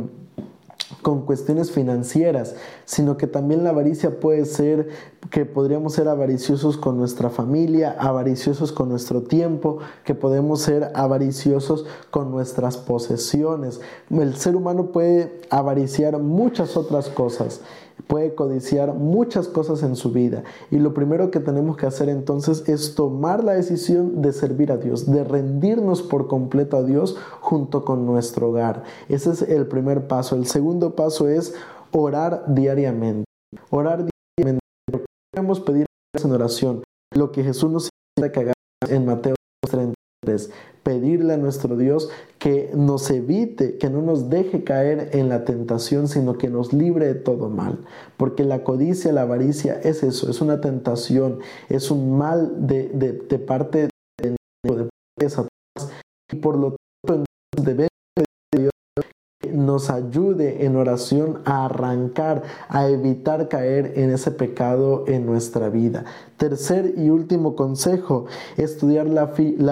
con 1.02 1.26
cuestiones 1.26 1.72
financieras, 1.72 2.56
sino 2.86 3.18
que 3.18 3.28
también 3.28 3.64
la 3.64 3.72
avaricia 3.72 4.20
puede 4.20 4.46
ser 4.46 4.90
que 5.32 5.46
podríamos 5.46 5.94
ser 5.94 6.08
avariciosos 6.08 6.78
con 6.78 6.98
nuestra 6.98 7.30
familia, 7.30 7.96
avariciosos 7.98 8.72
con 8.72 8.90
nuestro 8.90 9.24
tiempo, 9.24 9.80
que 10.04 10.14
podemos 10.14 10.62
ser 10.62 10.92
avariciosos 10.94 11.86
con 12.12 12.32
nuestras 12.32 12.78
posesiones. 12.78 13.82
El 14.12 14.36
ser 14.36 14.56
humano 14.56 14.92
puede 14.92 15.42
avariciar 15.50 16.20
muchas 16.20 16.78
otras 16.78 17.10
cosas 17.10 17.62
puede 18.08 18.36
codiciar 18.36 18.94
muchas 18.94 19.48
cosas 19.48 19.84
en 19.84 19.96
su 19.96 20.12
vida. 20.12 20.44
Y 20.72 20.78
lo 20.78 20.94
primero 20.94 21.32
que 21.32 21.40
tenemos 21.40 21.78
que 21.78 21.86
hacer 21.86 22.10
entonces 22.10 22.68
es 22.68 22.96
tomar 22.96 23.44
la 23.44 23.54
decisión 23.54 24.22
de 24.22 24.34
servir 24.34 24.72
a 24.72 24.78
Dios, 24.78 25.12
de 25.12 25.24
rendirnos 25.24 26.02
por 26.02 26.28
completo 26.28 26.78
a 26.78 26.84
Dios 26.84 27.18
junto 27.42 27.86
con 27.86 28.06
nuestro 28.06 28.50
hogar. 28.50 28.84
Ese 29.10 29.32
es 29.32 29.42
el 29.42 29.68
primer 29.68 30.08
paso. 30.08 30.36
El 30.36 30.46
segundo 30.46 30.96
paso 30.96 31.28
es 31.28 31.54
orar 31.92 32.44
diariamente. 32.48 33.26
Orar 33.70 34.06
diariamente. 34.38 34.62
Podemos 35.32 35.60
pedir 35.60 35.86
en 36.24 36.32
oración 36.32 36.84
lo 37.14 37.32
que 37.32 37.44
Jesús 37.44 37.72
nos 37.72 37.90
invita 38.18 38.32
que 38.32 38.40
hagamos 38.40 38.56
en 38.90 39.06
Mateo 39.06 39.36
33 39.70 40.52
pedirle 40.86 41.34
a 41.34 41.38
nuestro 41.38 41.76
Dios 41.78 42.10
que 42.38 42.70
nos 42.76 43.10
evite, 43.10 43.78
que 43.80 43.90
no 43.90 44.04
nos 44.04 44.30
deje 44.30 44.64
caer 44.64 45.10
en 45.14 45.30
la 45.30 45.44
tentación, 45.44 46.08
sino 46.08 46.38
que 46.38 46.48
nos 46.48 46.74
libre 46.74 47.08
de 47.08 47.16
todo 47.16 47.50
mal. 47.50 47.80
Porque 48.18 48.44
la 48.44 48.64
codicia, 48.64 49.12
la 49.12 49.24
avaricia 49.24 49.82
es 49.84 50.04
eso, 50.04 50.30
es 50.30 50.42
una 50.42 50.62
tentación, 50.62 51.40
es 51.70 51.90
un 51.90 52.18
mal 52.20 52.68
de, 52.68 52.90
de, 52.90 53.14
de 53.14 53.40
parte 53.40 53.90
de 54.22 54.36
y 56.32 56.36
por 56.36 56.58
lo 56.58 56.76
tanto 57.06 57.24
debemos 57.56 57.95
nos 59.66 59.90
ayude 59.90 60.66
en 60.66 60.76
oración 60.76 61.42
a 61.46 61.66
arrancar, 61.66 62.44
a 62.70 62.88
evitar 62.88 63.48
caer 63.50 63.94
en 63.98 64.12
ese 64.12 64.32
pecado 64.32 65.06
en 65.08 65.26
nuestra 65.26 65.70
vida. 65.70 66.06
Tercer 66.38 66.94
y 66.98 67.10
último 67.10 67.56
consejo, 67.56 68.26
estudiar 68.58 69.08
la, 69.08 69.26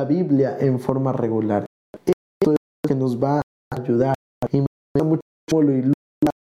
Biblia 0.06 0.58
en 0.60 0.80
forma 0.80 1.14
regular. 1.14 1.66
Esto 2.06 2.52
es 2.52 2.58
lo 2.58 2.88
que 2.88 2.96
nos 2.96 3.22
va 3.22 3.38
a 3.38 3.42
ayudar. 3.76 4.16
Y 4.52 4.62
me 4.62 4.68
da 4.96 5.04
mucho 5.04 5.22
lo 5.52 5.94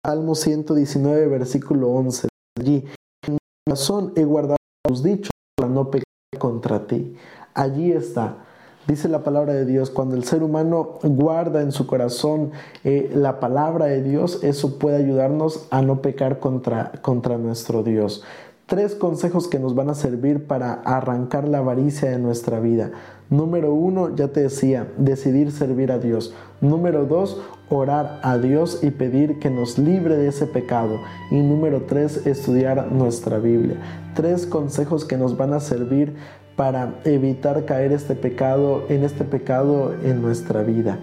Salmo 0.04 0.34
119, 0.34 1.26
versículo 1.26 1.88
11. 1.90 2.28
Allí, 2.58 2.84
en 3.26 3.34
mi 3.34 3.38
corazón 3.66 4.12
he 4.16 4.24
guardado 4.24 4.56
tus 4.84 5.02
dichos 5.02 5.30
para 5.56 5.70
no 5.70 5.90
pecar 5.90 6.04
contra 6.38 6.86
ti. 6.86 7.14
Allí 7.54 7.92
está 7.92 8.46
Dice 8.86 9.08
la 9.08 9.22
palabra 9.22 9.52
de 9.52 9.66
Dios, 9.66 9.90
cuando 9.90 10.16
el 10.16 10.24
ser 10.24 10.42
humano 10.42 10.98
guarda 11.02 11.62
en 11.62 11.70
su 11.70 11.86
corazón 11.86 12.52
eh, 12.82 13.10
la 13.14 13.38
palabra 13.38 13.86
de 13.86 14.02
Dios, 14.02 14.42
eso 14.42 14.78
puede 14.78 14.96
ayudarnos 14.96 15.66
a 15.70 15.82
no 15.82 16.00
pecar 16.02 16.40
contra, 16.40 16.92
contra 17.02 17.38
nuestro 17.38 17.82
Dios. 17.82 18.24
Tres 18.66 18.94
consejos 18.94 19.48
que 19.48 19.58
nos 19.58 19.74
van 19.74 19.90
a 19.90 19.94
servir 19.94 20.46
para 20.46 20.74
arrancar 20.74 21.46
la 21.46 21.58
avaricia 21.58 22.10
de 22.10 22.18
nuestra 22.18 22.60
vida. 22.60 22.92
Número 23.28 23.74
uno, 23.74 24.14
ya 24.14 24.28
te 24.28 24.42
decía, 24.42 24.88
decidir 24.96 25.52
servir 25.52 25.92
a 25.92 25.98
Dios. 25.98 26.34
Número 26.60 27.04
dos, 27.04 27.40
orar 27.68 28.20
a 28.22 28.38
Dios 28.38 28.80
y 28.82 28.90
pedir 28.90 29.38
que 29.38 29.50
nos 29.50 29.78
libre 29.78 30.16
de 30.16 30.28
ese 30.28 30.46
pecado. 30.46 30.98
Y 31.30 31.36
número 31.36 31.82
tres, 31.82 32.26
estudiar 32.26 32.90
nuestra 32.90 33.38
Biblia. 33.38 33.76
Tres 34.14 34.46
consejos 34.46 35.04
que 35.04 35.16
nos 35.16 35.36
van 35.36 35.52
a 35.52 35.60
servir 35.60 36.14
para 36.56 37.00
evitar 37.04 37.64
caer 37.64 37.92
este 37.92 38.14
pecado, 38.14 38.84
en 38.88 39.04
este 39.04 39.24
pecado 39.24 39.94
en 40.04 40.20
nuestra 40.20 40.62
vida. 40.62 40.98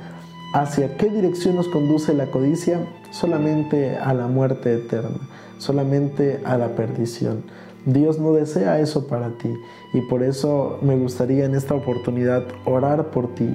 ¿Hacia 0.53 0.95
qué 0.97 1.09
dirección 1.09 1.55
nos 1.55 1.67
conduce 1.67 2.13
la 2.13 2.27
codicia? 2.27 2.79
Solamente 3.11 3.97
a 3.97 4.13
la 4.13 4.27
muerte 4.27 4.73
eterna, 4.75 5.19
solamente 5.57 6.39
a 6.45 6.57
la 6.57 6.69
perdición. 6.69 7.43
Dios 7.85 8.19
no 8.19 8.33
desea 8.33 8.79
eso 8.79 9.07
para 9.07 9.29
ti 9.37 9.53
y 9.93 10.01
por 10.01 10.23
eso 10.23 10.77
me 10.81 10.97
gustaría 10.97 11.45
en 11.45 11.55
esta 11.55 11.73
oportunidad 11.73 12.43
orar 12.65 13.11
por 13.11 13.33
ti, 13.33 13.49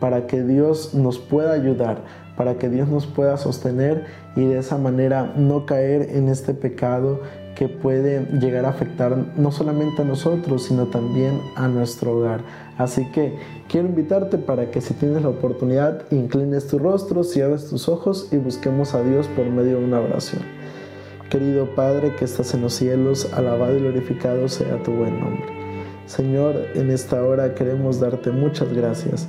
para 0.00 0.26
que 0.26 0.42
Dios 0.42 0.94
nos 0.94 1.18
pueda 1.18 1.52
ayudar, 1.52 2.02
para 2.36 2.58
que 2.58 2.68
Dios 2.68 2.88
nos 2.88 3.06
pueda 3.06 3.36
sostener 3.36 4.06
y 4.34 4.44
de 4.44 4.58
esa 4.58 4.76
manera 4.76 5.32
no 5.36 5.66
caer 5.66 6.16
en 6.16 6.28
este 6.28 6.52
pecado 6.52 7.20
que 7.56 7.68
puede 7.68 8.26
llegar 8.38 8.66
a 8.66 8.68
afectar 8.68 9.16
no 9.36 9.50
solamente 9.50 10.02
a 10.02 10.04
nosotros, 10.04 10.64
sino 10.64 10.86
también 10.86 11.40
a 11.56 11.66
nuestro 11.66 12.18
hogar. 12.18 12.42
Así 12.76 13.10
que 13.10 13.34
quiero 13.68 13.88
invitarte 13.88 14.36
para 14.36 14.70
que 14.70 14.82
si 14.82 14.94
tienes 14.94 15.22
la 15.22 15.30
oportunidad, 15.30 16.04
inclines 16.12 16.68
tu 16.68 16.78
rostro, 16.78 17.24
cierres 17.24 17.68
tus 17.68 17.88
ojos 17.88 18.28
y 18.30 18.36
busquemos 18.36 18.94
a 18.94 19.02
Dios 19.02 19.26
por 19.28 19.46
medio 19.46 19.78
de 19.78 19.84
una 19.84 20.00
oración. 20.00 20.42
Querido 21.30 21.74
Padre 21.74 22.14
que 22.14 22.26
estás 22.26 22.52
en 22.54 22.60
los 22.60 22.74
cielos, 22.74 23.32
alabado 23.32 23.76
y 23.76 23.80
glorificado 23.80 24.48
sea 24.48 24.82
tu 24.82 24.92
buen 24.92 25.18
nombre. 25.18 25.46
Señor, 26.04 26.56
en 26.74 26.90
esta 26.90 27.24
hora 27.24 27.54
queremos 27.54 27.98
darte 27.98 28.30
muchas 28.30 28.72
gracias 28.72 29.28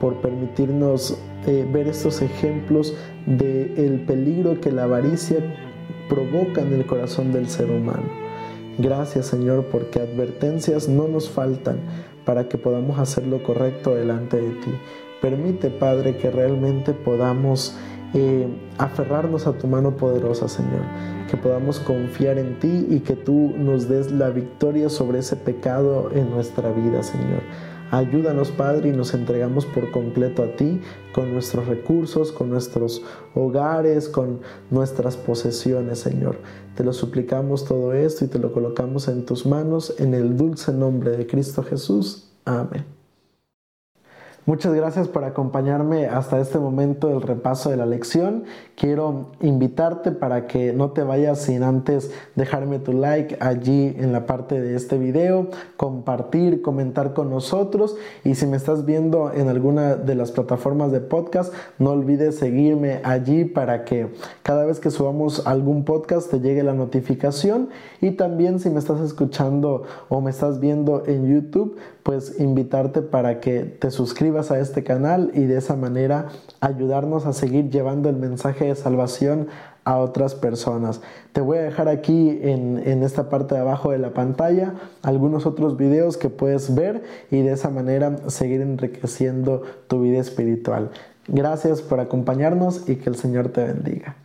por 0.00 0.20
permitirnos 0.20 1.18
eh, 1.46 1.68
ver 1.70 1.88
estos 1.88 2.22
ejemplos 2.22 2.94
del 3.26 3.74
el 3.76 4.04
peligro 4.06 4.60
que 4.60 4.72
la 4.72 4.84
avaricia 4.84 5.38
provoca 6.08 6.60
en 6.60 6.72
el 6.72 6.86
corazón 6.86 7.32
del 7.32 7.48
ser 7.48 7.70
humano. 7.70 8.24
Gracias 8.78 9.26
Señor 9.26 9.66
porque 9.70 10.00
advertencias 10.00 10.88
no 10.88 11.06
nos 11.06 11.30
faltan 11.30 11.78
para 12.24 12.48
que 12.48 12.58
podamos 12.58 12.98
hacer 12.98 13.26
lo 13.26 13.42
correcto 13.42 13.94
delante 13.94 14.36
de 14.36 14.50
ti. 14.50 14.70
Permite 15.20 15.70
Padre 15.70 16.16
que 16.16 16.30
realmente 16.30 16.92
podamos 16.92 17.76
eh, 18.14 18.48
aferrarnos 18.78 19.46
a 19.46 19.52
tu 19.52 19.66
mano 19.66 19.96
poderosa 19.96 20.48
Señor, 20.48 20.82
que 21.30 21.36
podamos 21.36 21.80
confiar 21.80 22.38
en 22.38 22.58
ti 22.58 22.86
y 22.90 23.00
que 23.00 23.14
tú 23.14 23.52
nos 23.56 23.88
des 23.88 24.10
la 24.10 24.30
victoria 24.30 24.88
sobre 24.88 25.20
ese 25.20 25.36
pecado 25.36 26.10
en 26.12 26.30
nuestra 26.30 26.70
vida 26.70 27.02
Señor. 27.02 27.42
Ayúdanos, 27.90 28.50
Padre, 28.50 28.88
y 28.88 28.92
nos 28.92 29.14
entregamos 29.14 29.66
por 29.66 29.90
completo 29.90 30.42
a 30.42 30.56
ti, 30.56 30.80
con 31.12 31.32
nuestros 31.32 31.66
recursos, 31.66 32.32
con 32.32 32.50
nuestros 32.50 33.02
hogares, 33.34 34.08
con 34.08 34.40
nuestras 34.70 35.16
posesiones, 35.16 36.00
Señor. 36.00 36.38
Te 36.74 36.82
lo 36.82 36.92
suplicamos 36.92 37.64
todo 37.64 37.92
esto 37.92 38.24
y 38.24 38.28
te 38.28 38.38
lo 38.38 38.52
colocamos 38.52 39.08
en 39.08 39.24
tus 39.24 39.46
manos, 39.46 39.94
en 39.98 40.14
el 40.14 40.36
dulce 40.36 40.72
nombre 40.72 41.16
de 41.16 41.26
Cristo 41.26 41.62
Jesús. 41.62 42.30
Amén. 42.44 42.93
Muchas 44.46 44.74
gracias 44.74 45.08
por 45.08 45.24
acompañarme 45.24 46.04
hasta 46.06 46.38
este 46.38 46.58
momento 46.58 47.08
del 47.08 47.22
repaso 47.22 47.70
de 47.70 47.78
la 47.78 47.86
lección. 47.86 48.44
Quiero 48.76 49.30
invitarte 49.40 50.12
para 50.12 50.46
que 50.46 50.74
no 50.74 50.90
te 50.90 51.02
vayas 51.02 51.40
sin 51.40 51.62
antes 51.62 52.10
dejarme 52.34 52.78
tu 52.78 52.92
like 52.92 53.38
allí 53.40 53.96
en 53.98 54.12
la 54.12 54.26
parte 54.26 54.60
de 54.60 54.76
este 54.76 54.98
video, 54.98 55.48
compartir, 55.78 56.60
comentar 56.60 57.14
con 57.14 57.30
nosotros 57.30 57.96
y 58.22 58.34
si 58.34 58.46
me 58.46 58.58
estás 58.58 58.84
viendo 58.84 59.32
en 59.32 59.48
alguna 59.48 59.96
de 59.96 60.14
las 60.14 60.30
plataformas 60.30 60.92
de 60.92 61.00
podcast, 61.00 61.54
no 61.78 61.92
olvides 61.92 62.36
seguirme 62.36 63.00
allí 63.02 63.46
para 63.46 63.86
que 63.86 64.12
cada 64.42 64.66
vez 64.66 64.78
que 64.78 64.90
subamos 64.90 65.46
algún 65.46 65.86
podcast 65.86 66.30
te 66.30 66.40
llegue 66.40 66.62
la 66.62 66.74
notificación 66.74 67.70
y 68.02 68.10
también 68.10 68.60
si 68.60 68.68
me 68.68 68.78
estás 68.78 69.00
escuchando 69.00 69.84
o 70.10 70.20
me 70.20 70.30
estás 70.30 70.60
viendo 70.60 71.04
en 71.06 71.32
YouTube, 71.32 71.78
pues 72.04 72.38
invitarte 72.38 73.02
para 73.02 73.40
que 73.40 73.60
te 73.64 73.90
suscribas 73.90 74.50
a 74.50 74.60
este 74.60 74.84
canal 74.84 75.32
y 75.34 75.44
de 75.44 75.56
esa 75.56 75.74
manera 75.74 76.28
ayudarnos 76.60 77.26
a 77.26 77.32
seguir 77.32 77.70
llevando 77.70 78.10
el 78.10 78.16
mensaje 78.16 78.66
de 78.66 78.76
salvación 78.76 79.48
a 79.84 79.98
otras 79.98 80.34
personas. 80.34 81.00
Te 81.32 81.40
voy 81.40 81.58
a 81.58 81.62
dejar 81.62 81.88
aquí 81.88 82.38
en, 82.42 82.80
en, 82.86 83.02
esta 83.02 83.28
parte 83.30 83.54
de 83.54 83.62
abajo 83.62 83.90
de 83.90 83.98
la 83.98 84.12
pantalla 84.12 84.74
algunos 85.02 85.46
otros 85.46 85.76
videos 85.76 86.16
que 86.16 86.30
puedes 86.30 86.74
ver 86.74 87.02
y 87.30 87.40
de 87.40 87.52
esa 87.52 87.70
manera 87.70 88.16
seguir 88.28 88.60
enriqueciendo 88.60 89.62
tu 89.88 90.02
vida 90.02 90.18
espiritual. 90.18 90.90
Gracias 91.26 91.80
por 91.80 92.00
acompañarnos 92.00 92.88
y 92.88 92.96
que 92.96 93.08
el 93.08 93.16
Señor 93.16 93.48
te 93.48 93.64
bendiga. 93.64 94.23